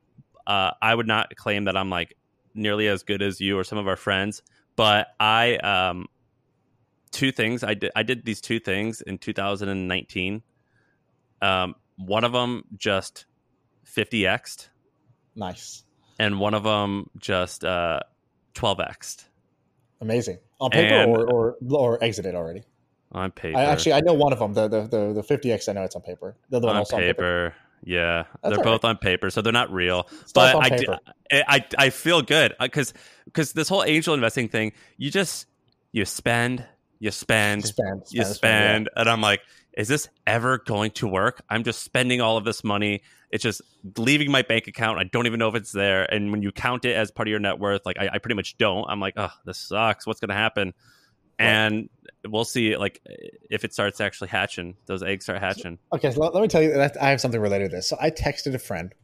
[0.46, 2.16] uh, I would not claim that I'm like
[2.54, 4.42] nearly as good as you or some of our friends,
[4.76, 6.06] but I um,
[7.10, 7.90] two things I did.
[7.96, 10.42] I did these two things in 2019.
[11.42, 13.26] Um, one of them just
[13.86, 14.68] 50xed,
[15.34, 15.84] nice,
[16.18, 18.00] and one of them just uh,
[18.54, 19.24] 12xed.
[20.00, 20.38] Amazing.
[20.60, 22.62] on paper And- or, or or exited already.
[23.12, 23.58] on paper.
[23.58, 24.52] I actually I know one of them.
[24.54, 25.68] The the the, the 50x.
[25.68, 26.36] I know it's on paper.
[26.50, 27.54] The other one also on paper.
[27.86, 30.08] Yeah, That's they're both on paper, so they're not real.
[30.26, 30.98] Stuff but I, d- paper.
[31.30, 32.92] I I I feel good uh, because
[33.26, 35.46] because this whole angel investing thing, you just
[35.92, 36.66] you spend,
[36.98, 39.40] you spend, Spend, you spend, spend, and I'm like,
[39.76, 41.42] is this ever going to work?
[41.48, 43.02] I'm just spending all of this money.
[43.30, 43.62] It's just
[43.96, 44.98] leaving my bank account.
[44.98, 46.12] I don't even know if it's there.
[46.12, 48.34] And when you count it as part of your net worth, like I, I pretty
[48.34, 48.84] much don't.
[48.88, 50.06] I'm like, oh, this sucks.
[50.08, 50.74] What's going to happen?
[51.38, 51.88] And
[52.26, 53.00] we'll see, like
[53.50, 55.78] if it starts actually hatching, those eggs start hatching.
[55.92, 57.88] Okay, so let, let me tell you that I have something related to this.
[57.88, 58.94] So I texted a friend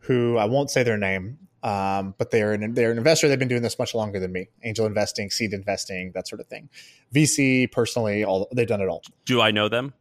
[0.00, 3.28] who I won't say their name, um, but they're an they're an investor.
[3.28, 4.48] They've been doing this much longer than me.
[4.62, 6.68] Angel investing, seed investing, that sort of thing.
[7.14, 9.02] VC, personally, all they've done it all.
[9.24, 9.94] Do I know them?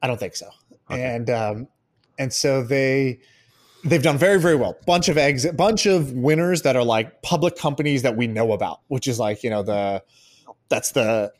[0.00, 0.48] I don't think so.
[0.90, 1.02] Okay.
[1.02, 1.68] And um,
[2.18, 3.20] and so they
[3.84, 4.76] they've done very very well.
[4.86, 8.80] Bunch of exit, bunch of winners that are like public companies that we know about,
[8.86, 10.02] which is like you know the
[10.68, 11.32] that's the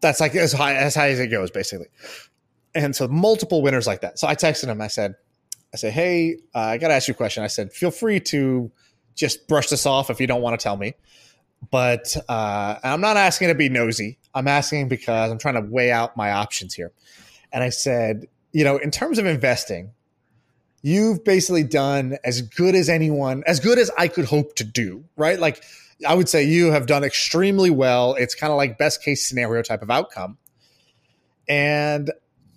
[0.00, 1.88] that's like as high as high as it goes basically.
[2.74, 4.18] And so multiple winners like that.
[4.18, 4.80] So I texted him.
[4.80, 5.14] I said,
[5.74, 7.42] I said, hey, uh, I got to ask you a question.
[7.42, 8.70] I said, feel free to
[9.14, 10.94] just brush this off if you don't want to tell me.
[11.70, 14.18] But uh, I'm not asking to be nosy.
[14.34, 16.92] I'm asking because I'm trying to weigh out my options here.
[17.52, 19.92] And I said, you know, in terms of investing,
[20.82, 25.04] you've basically done as good as anyone, as good as I could hope to do,
[25.16, 25.38] right?
[25.38, 25.62] Like,
[26.06, 28.14] I would say you have done extremely well.
[28.14, 30.38] It's kind of like best case scenario type of outcome.
[31.48, 32.10] And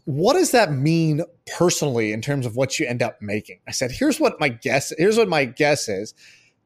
[0.05, 1.23] what does that mean
[1.57, 3.59] personally in terms of what you end up making?
[3.67, 6.13] I said, here's what my guess, here's what my guess is.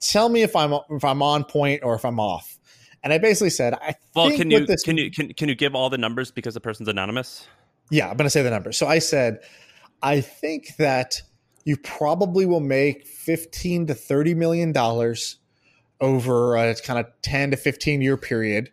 [0.01, 2.57] Tell me if I'm if I'm on point or if I'm off.
[3.03, 5.55] And I basically said, I Well, think can you this can you can, can you
[5.55, 7.47] give all the numbers because the person's anonymous?
[7.89, 8.71] Yeah, I'm going to say the number.
[8.71, 9.39] So I said,
[10.03, 11.21] I think that
[11.65, 15.37] you probably will make 15 to 30 million dollars
[16.01, 18.71] over a kind of 10 to 15 year period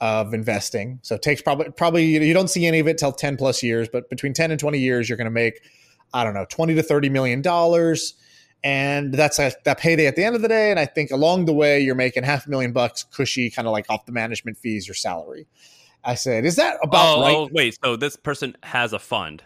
[0.00, 0.98] of investing.
[1.02, 3.88] So it takes probably probably you don't see any of it till 10 plus years,
[3.88, 5.62] but between 10 and 20 years you're going to make
[6.12, 8.14] I don't know, 20 to 30 million dollars
[8.62, 11.46] and that's a, that payday at the end of the day and I think along
[11.46, 14.58] the way you're making half a million bucks cushy kind of like off the management
[14.58, 15.46] fees or salary.
[16.02, 17.36] I said, is that about oh, right?
[17.36, 17.78] oh, wait.
[17.82, 19.42] So this person has a fund.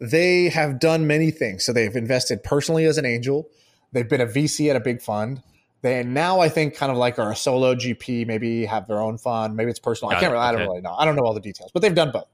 [0.00, 1.64] they have done many things.
[1.64, 3.48] So they've invested personally as an angel.
[3.92, 5.42] They've been a VC at a big fund.
[5.86, 9.18] They now I think kind of like are a solo GP, maybe have their own
[9.18, 10.10] fund, maybe it's personal.
[10.10, 10.92] I can't really, I don't really know.
[10.92, 12.26] I don't know all the details, but they've done both.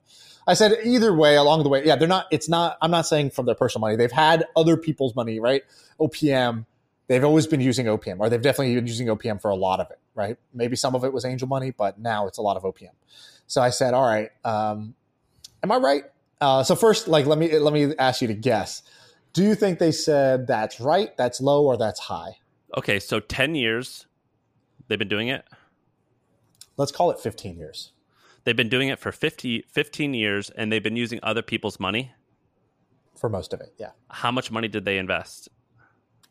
[0.46, 2.28] I said either way along the way, yeah, they're not.
[2.30, 2.78] It's not.
[2.80, 3.96] I'm not saying from their personal money.
[3.96, 5.64] They've had other people's money, right?
[6.00, 6.64] OPM.
[7.08, 9.90] They've always been using OPM, or they've definitely been using OPM for a lot of
[9.90, 10.38] it, right?
[10.54, 12.94] Maybe some of it was angel money, but now it's a lot of OPM.
[13.48, 14.94] So I said, all right, um,
[15.62, 16.04] am I right?
[16.40, 18.82] Uh, so first, like, let me let me ask you to guess.
[19.34, 22.38] Do you think they said that's right, that's low, or that's high?
[22.76, 24.06] Okay, so ten years
[24.88, 25.44] they've been doing it.
[26.76, 27.92] Let's call it 15 years.
[28.44, 32.12] They've been doing it for 50, 15 years, and they've been using other people's money.
[33.14, 33.74] for most of it.
[33.78, 35.48] Yeah, How much money did they invest?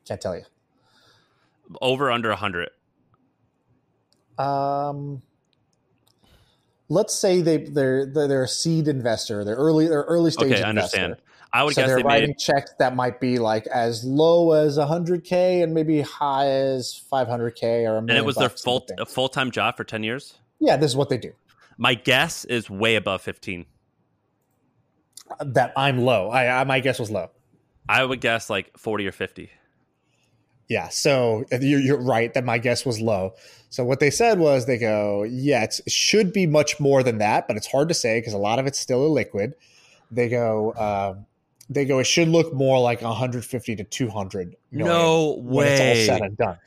[0.08, 0.44] can't tell you.
[1.82, 2.70] Over under a hundred.
[4.38, 5.22] Um,
[6.90, 9.46] let's say they they're they're they're a seed investor.
[9.46, 10.52] They're early they're early stage.
[10.52, 11.18] Okay, I understand.
[11.54, 12.40] I would So guess they're they writing made.
[12.40, 17.96] checks that might be like as low as 100k and maybe high as 500k or
[17.96, 20.36] a And it was their full a full time job for ten years.
[20.60, 21.34] Yeah, this is what they do.
[21.78, 23.66] My guess is way above fifteen.
[25.40, 26.30] That I'm low.
[26.30, 27.30] I, I my guess was low.
[27.90, 29.50] I would guess like forty or fifty.
[30.70, 33.34] Yeah, so uh, you're, you're right that my guess was low.
[33.70, 37.46] So what they said was they go, yeah, it should be much more than that,
[37.50, 39.52] but it's hard to say because a lot of it's still illiquid.
[40.12, 41.26] They go, um,
[41.74, 45.88] they go, it should look more like 150 to 200 million No when it's all
[45.88, 46.06] way.
[46.06, 46.58] said and done.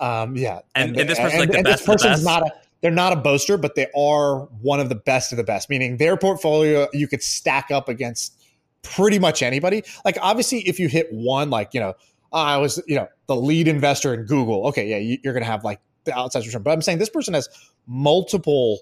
[0.00, 2.24] Um, yeah, And- and this person's like the and best This person's best?
[2.24, 2.50] not a.
[2.80, 5.68] They're not a boaster, but they are one of the best of the best.
[5.68, 8.40] Meaning their portfolio you could stack up against
[8.82, 9.82] pretty much anybody.
[10.04, 11.94] Like obviously, if you hit one, like you know,
[12.32, 14.68] I was you know the lead investor in Google.
[14.68, 16.62] Okay, yeah, you, you're gonna have like the outside return.
[16.62, 17.48] But I'm saying this person has
[17.88, 18.78] multiple,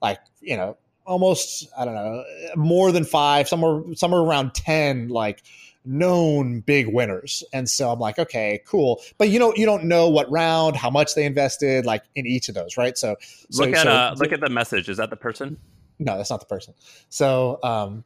[0.00, 2.24] like you know, almost I don't know,
[2.56, 5.42] more than five, somewhere somewhere around ten, like
[5.86, 7.44] known big winners.
[7.52, 9.02] And so I'm like, okay, cool.
[9.18, 12.48] But you know, you don't know what round, how much they invested, like in each
[12.48, 12.96] of those, right?
[12.96, 13.16] So,
[13.50, 14.88] so Look at so- uh, look at the message.
[14.88, 15.58] Is that the person?
[15.98, 16.74] no, that's not the person.
[17.08, 18.02] So, um,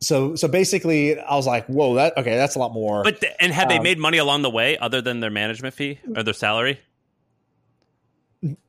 [0.00, 3.02] so so basically, I was like, whoa, that okay, that's a lot more.
[3.02, 5.98] But and had they Um, made money along the way other than their management fee
[6.14, 6.80] or their salary?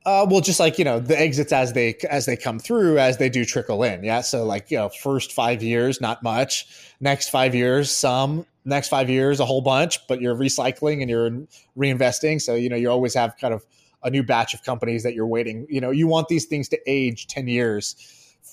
[0.06, 3.18] Uh, well, just like you know, the exits as they as they come through, as
[3.18, 4.02] they do trickle in.
[4.04, 6.66] Yeah, so like you know, first five years, not much.
[7.00, 8.46] Next five years, some.
[8.64, 10.06] Next five years, a whole bunch.
[10.08, 11.30] But you're recycling and you're
[11.76, 13.66] reinvesting, so you know you always have kind of
[14.02, 15.66] a new batch of companies that you're waiting.
[15.68, 17.96] You know, you want these things to age ten years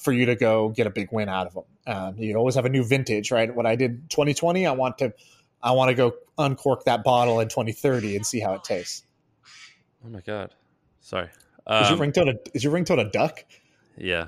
[0.03, 1.63] for you to go get a big win out of them.
[1.87, 3.53] Um, you always have a new vintage, right?
[3.53, 5.13] What I did 2020, I want to
[5.61, 9.03] I want to go uncork that bottle in 2030 and see how it tastes.
[10.05, 10.53] Oh my god,
[11.03, 11.25] sorry.
[11.25, 13.45] is your Um, ringtone a, is your ringtone a duck?
[13.97, 14.27] yeah,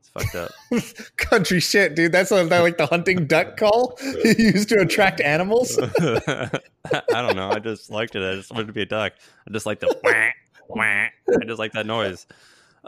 [0.00, 0.50] it's fucked up.
[1.16, 2.12] Country shit, dude.
[2.12, 5.78] That's like, like the hunting duck call you use to attract animals.
[6.08, 6.50] I
[7.10, 7.50] don't know.
[7.50, 8.22] I just liked it.
[8.22, 9.14] I just wanted to be a duck.
[9.48, 10.28] I just like the wah,
[10.68, 10.82] wah.
[10.84, 12.26] I just like that noise.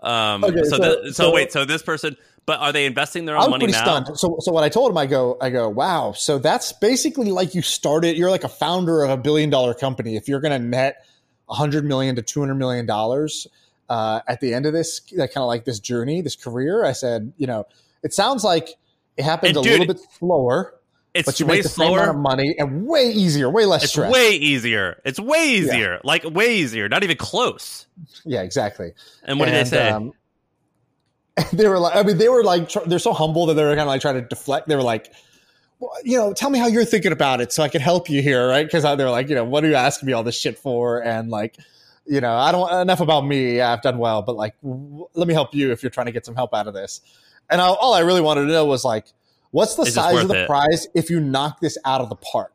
[0.03, 2.16] Um, Okay, so, so- so, so- wait, so this person,
[2.47, 4.03] but are they investing their I own was money pretty now?
[4.03, 4.18] stunned.
[4.18, 6.12] So, so what I told him, I go, I go, wow.
[6.12, 8.16] So that's basically like you started.
[8.16, 10.16] You're like a founder of a billion dollar company.
[10.16, 11.05] If you're going to net
[11.51, 13.46] a hundred million to two hundred million dollars
[13.88, 16.92] uh, at the end of this, like, kind of like this journey, this career, I
[16.92, 17.64] said, you know,
[18.03, 18.70] it sounds like
[19.16, 20.74] it happened And a dude, little bit slower,
[21.14, 22.11] It's but you way make the same amount slower.
[22.11, 24.12] of money and way easier, way less It's stress.
[24.12, 25.01] way easier.
[25.07, 26.01] It's way easier.
[26.05, 26.88] Like way easier.
[26.88, 27.86] Not even close.
[28.26, 28.92] yeah, exactly.
[29.24, 29.88] And what did they say?
[29.88, 30.12] um,
[31.53, 33.70] they were like, I mean, they were like, tr- they're so humble that they were
[33.70, 34.68] kind of like trying to deflect.
[34.68, 35.12] They were like,
[36.05, 38.49] you know, tell me how you're thinking about it so I can help you here,
[38.49, 38.66] right?
[38.66, 41.03] Because they're like, you know, what are you asking me all this shit for?
[41.05, 41.57] And like,
[42.07, 43.59] you know, I don't enough about me.
[43.59, 46.12] Yeah, I've done well, but like, w- let me help you if you're trying to
[46.12, 47.01] get some help out of this.
[47.51, 49.07] And I, all I really wanted to know was like,
[49.53, 50.47] what's the size of the it?
[50.47, 52.53] prize if you knock this out of the park?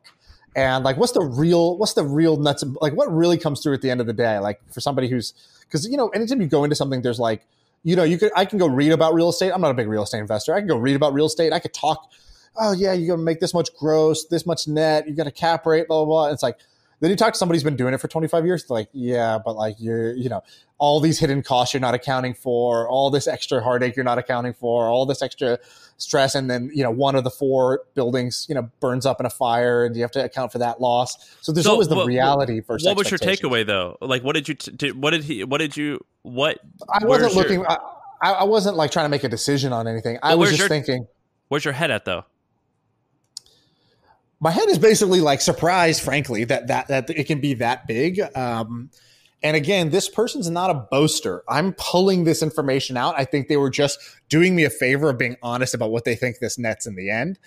[0.56, 2.62] And like, what's the real, what's the real nuts?
[2.62, 4.38] and- Like, what really comes through at the end of the day?
[4.38, 7.46] Like, for somebody who's, because you know, anytime you go into something, there's like,
[7.82, 9.50] you know, you could, I can go read about real estate.
[9.52, 10.54] I'm not a big real estate investor.
[10.54, 11.52] I can go read about real estate.
[11.52, 12.10] I could talk.
[12.56, 15.08] Oh yeah, you're gonna make this much gross, this much net.
[15.08, 16.32] You got a cap rate, blah blah blah.
[16.32, 16.58] It's like
[17.00, 18.64] then you talk to somebody who's been doing it for 25 years.
[18.64, 20.42] They're like, yeah, but like you're, you know,
[20.78, 24.54] all these hidden costs you're not accounting for, all this extra heartache you're not accounting
[24.54, 25.58] for, all this extra
[25.98, 29.26] stress, and then you know one of the four buildings, you know, burns up in
[29.26, 31.36] a fire, and you have to account for that loss.
[31.40, 32.86] So there's So always the what- reality versus.
[32.86, 33.98] what was your takeaway though?
[34.00, 34.54] Like, what did you?
[34.54, 35.42] T- did, what did he?
[35.44, 36.00] What did you?
[36.22, 36.58] What?
[36.88, 37.66] I wasn't looking.
[37.66, 37.76] I,
[38.22, 40.18] I I wasn't like trying to make a decision on anything.
[40.22, 41.06] I was just your- thinking.
[41.48, 42.24] Where's your head at though?
[44.40, 48.20] My head is basically like surprised, frankly, that that that it can be that big.
[48.36, 48.90] Um,
[49.42, 51.42] and again, this person's not a boaster.
[51.48, 53.14] I'm pulling this information out.
[53.16, 53.98] I think they were just
[54.30, 57.10] doing me a favor of being honest about what they think this nets in the
[57.10, 57.38] end.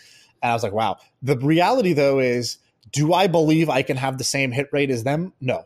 [0.43, 0.97] And I was like, wow.
[1.23, 2.59] The reality though is,
[2.91, 5.33] do I believe I can have the same hit rate as them?
[5.41, 5.65] No.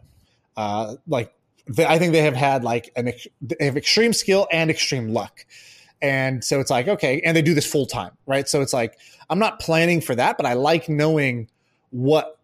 [0.55, 1.33] Uh, like
[1.79, 3.11] I think they have had like an
[3.41, 5.45] they have extreme skill and extreme luck.
[6.01, 8.47] And so it's like, okay, and they do this full time, right?
[8.47, 8.97] So it's like,
[9.29, 11.49] I'm not planning for that, but I like knowing
[11.91, 12.37] what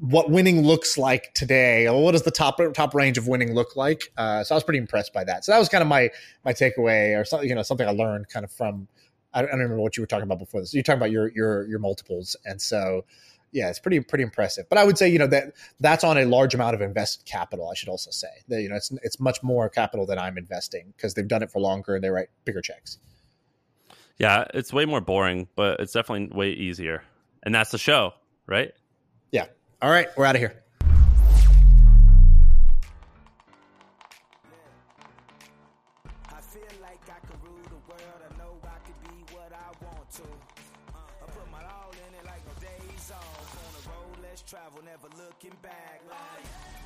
[0.00, 1.88] what winning looks like today.
[1.90, 4.12] What does the top top range of winning look like?
[4.16, 5.44] Uh, so I was pretty impressed by that.
[5.44, 6.10] So that was kind of my
[6.44, 8.88] my takeaway, or something you know something I learned kind of from.
[9.34, 10.72] I don't, I don't remember what you were talking about before this.
[10.72, 13.04] You're talking about your your your multiples, and so
[13.52, 14.66] yeah, it's pretty pretty impressive.
[14.68, 17.70] But I would say you know that that's on a large amount of invested capital.
[17.70, 20.92] I should also say that you know it's it's much more capital than I'm investing
[20.96, 22.98] because they've done it for longer and they write bigger checks.
[24.18, 27.04] Yeah, it's way more boring, but it's definitely way easier.
[27.44, 28.14] And that's the show,
[28.46, 28.72] right?
[29.30, 29.46] Yeah.
[29.80, 30.64] All right, we're out of here.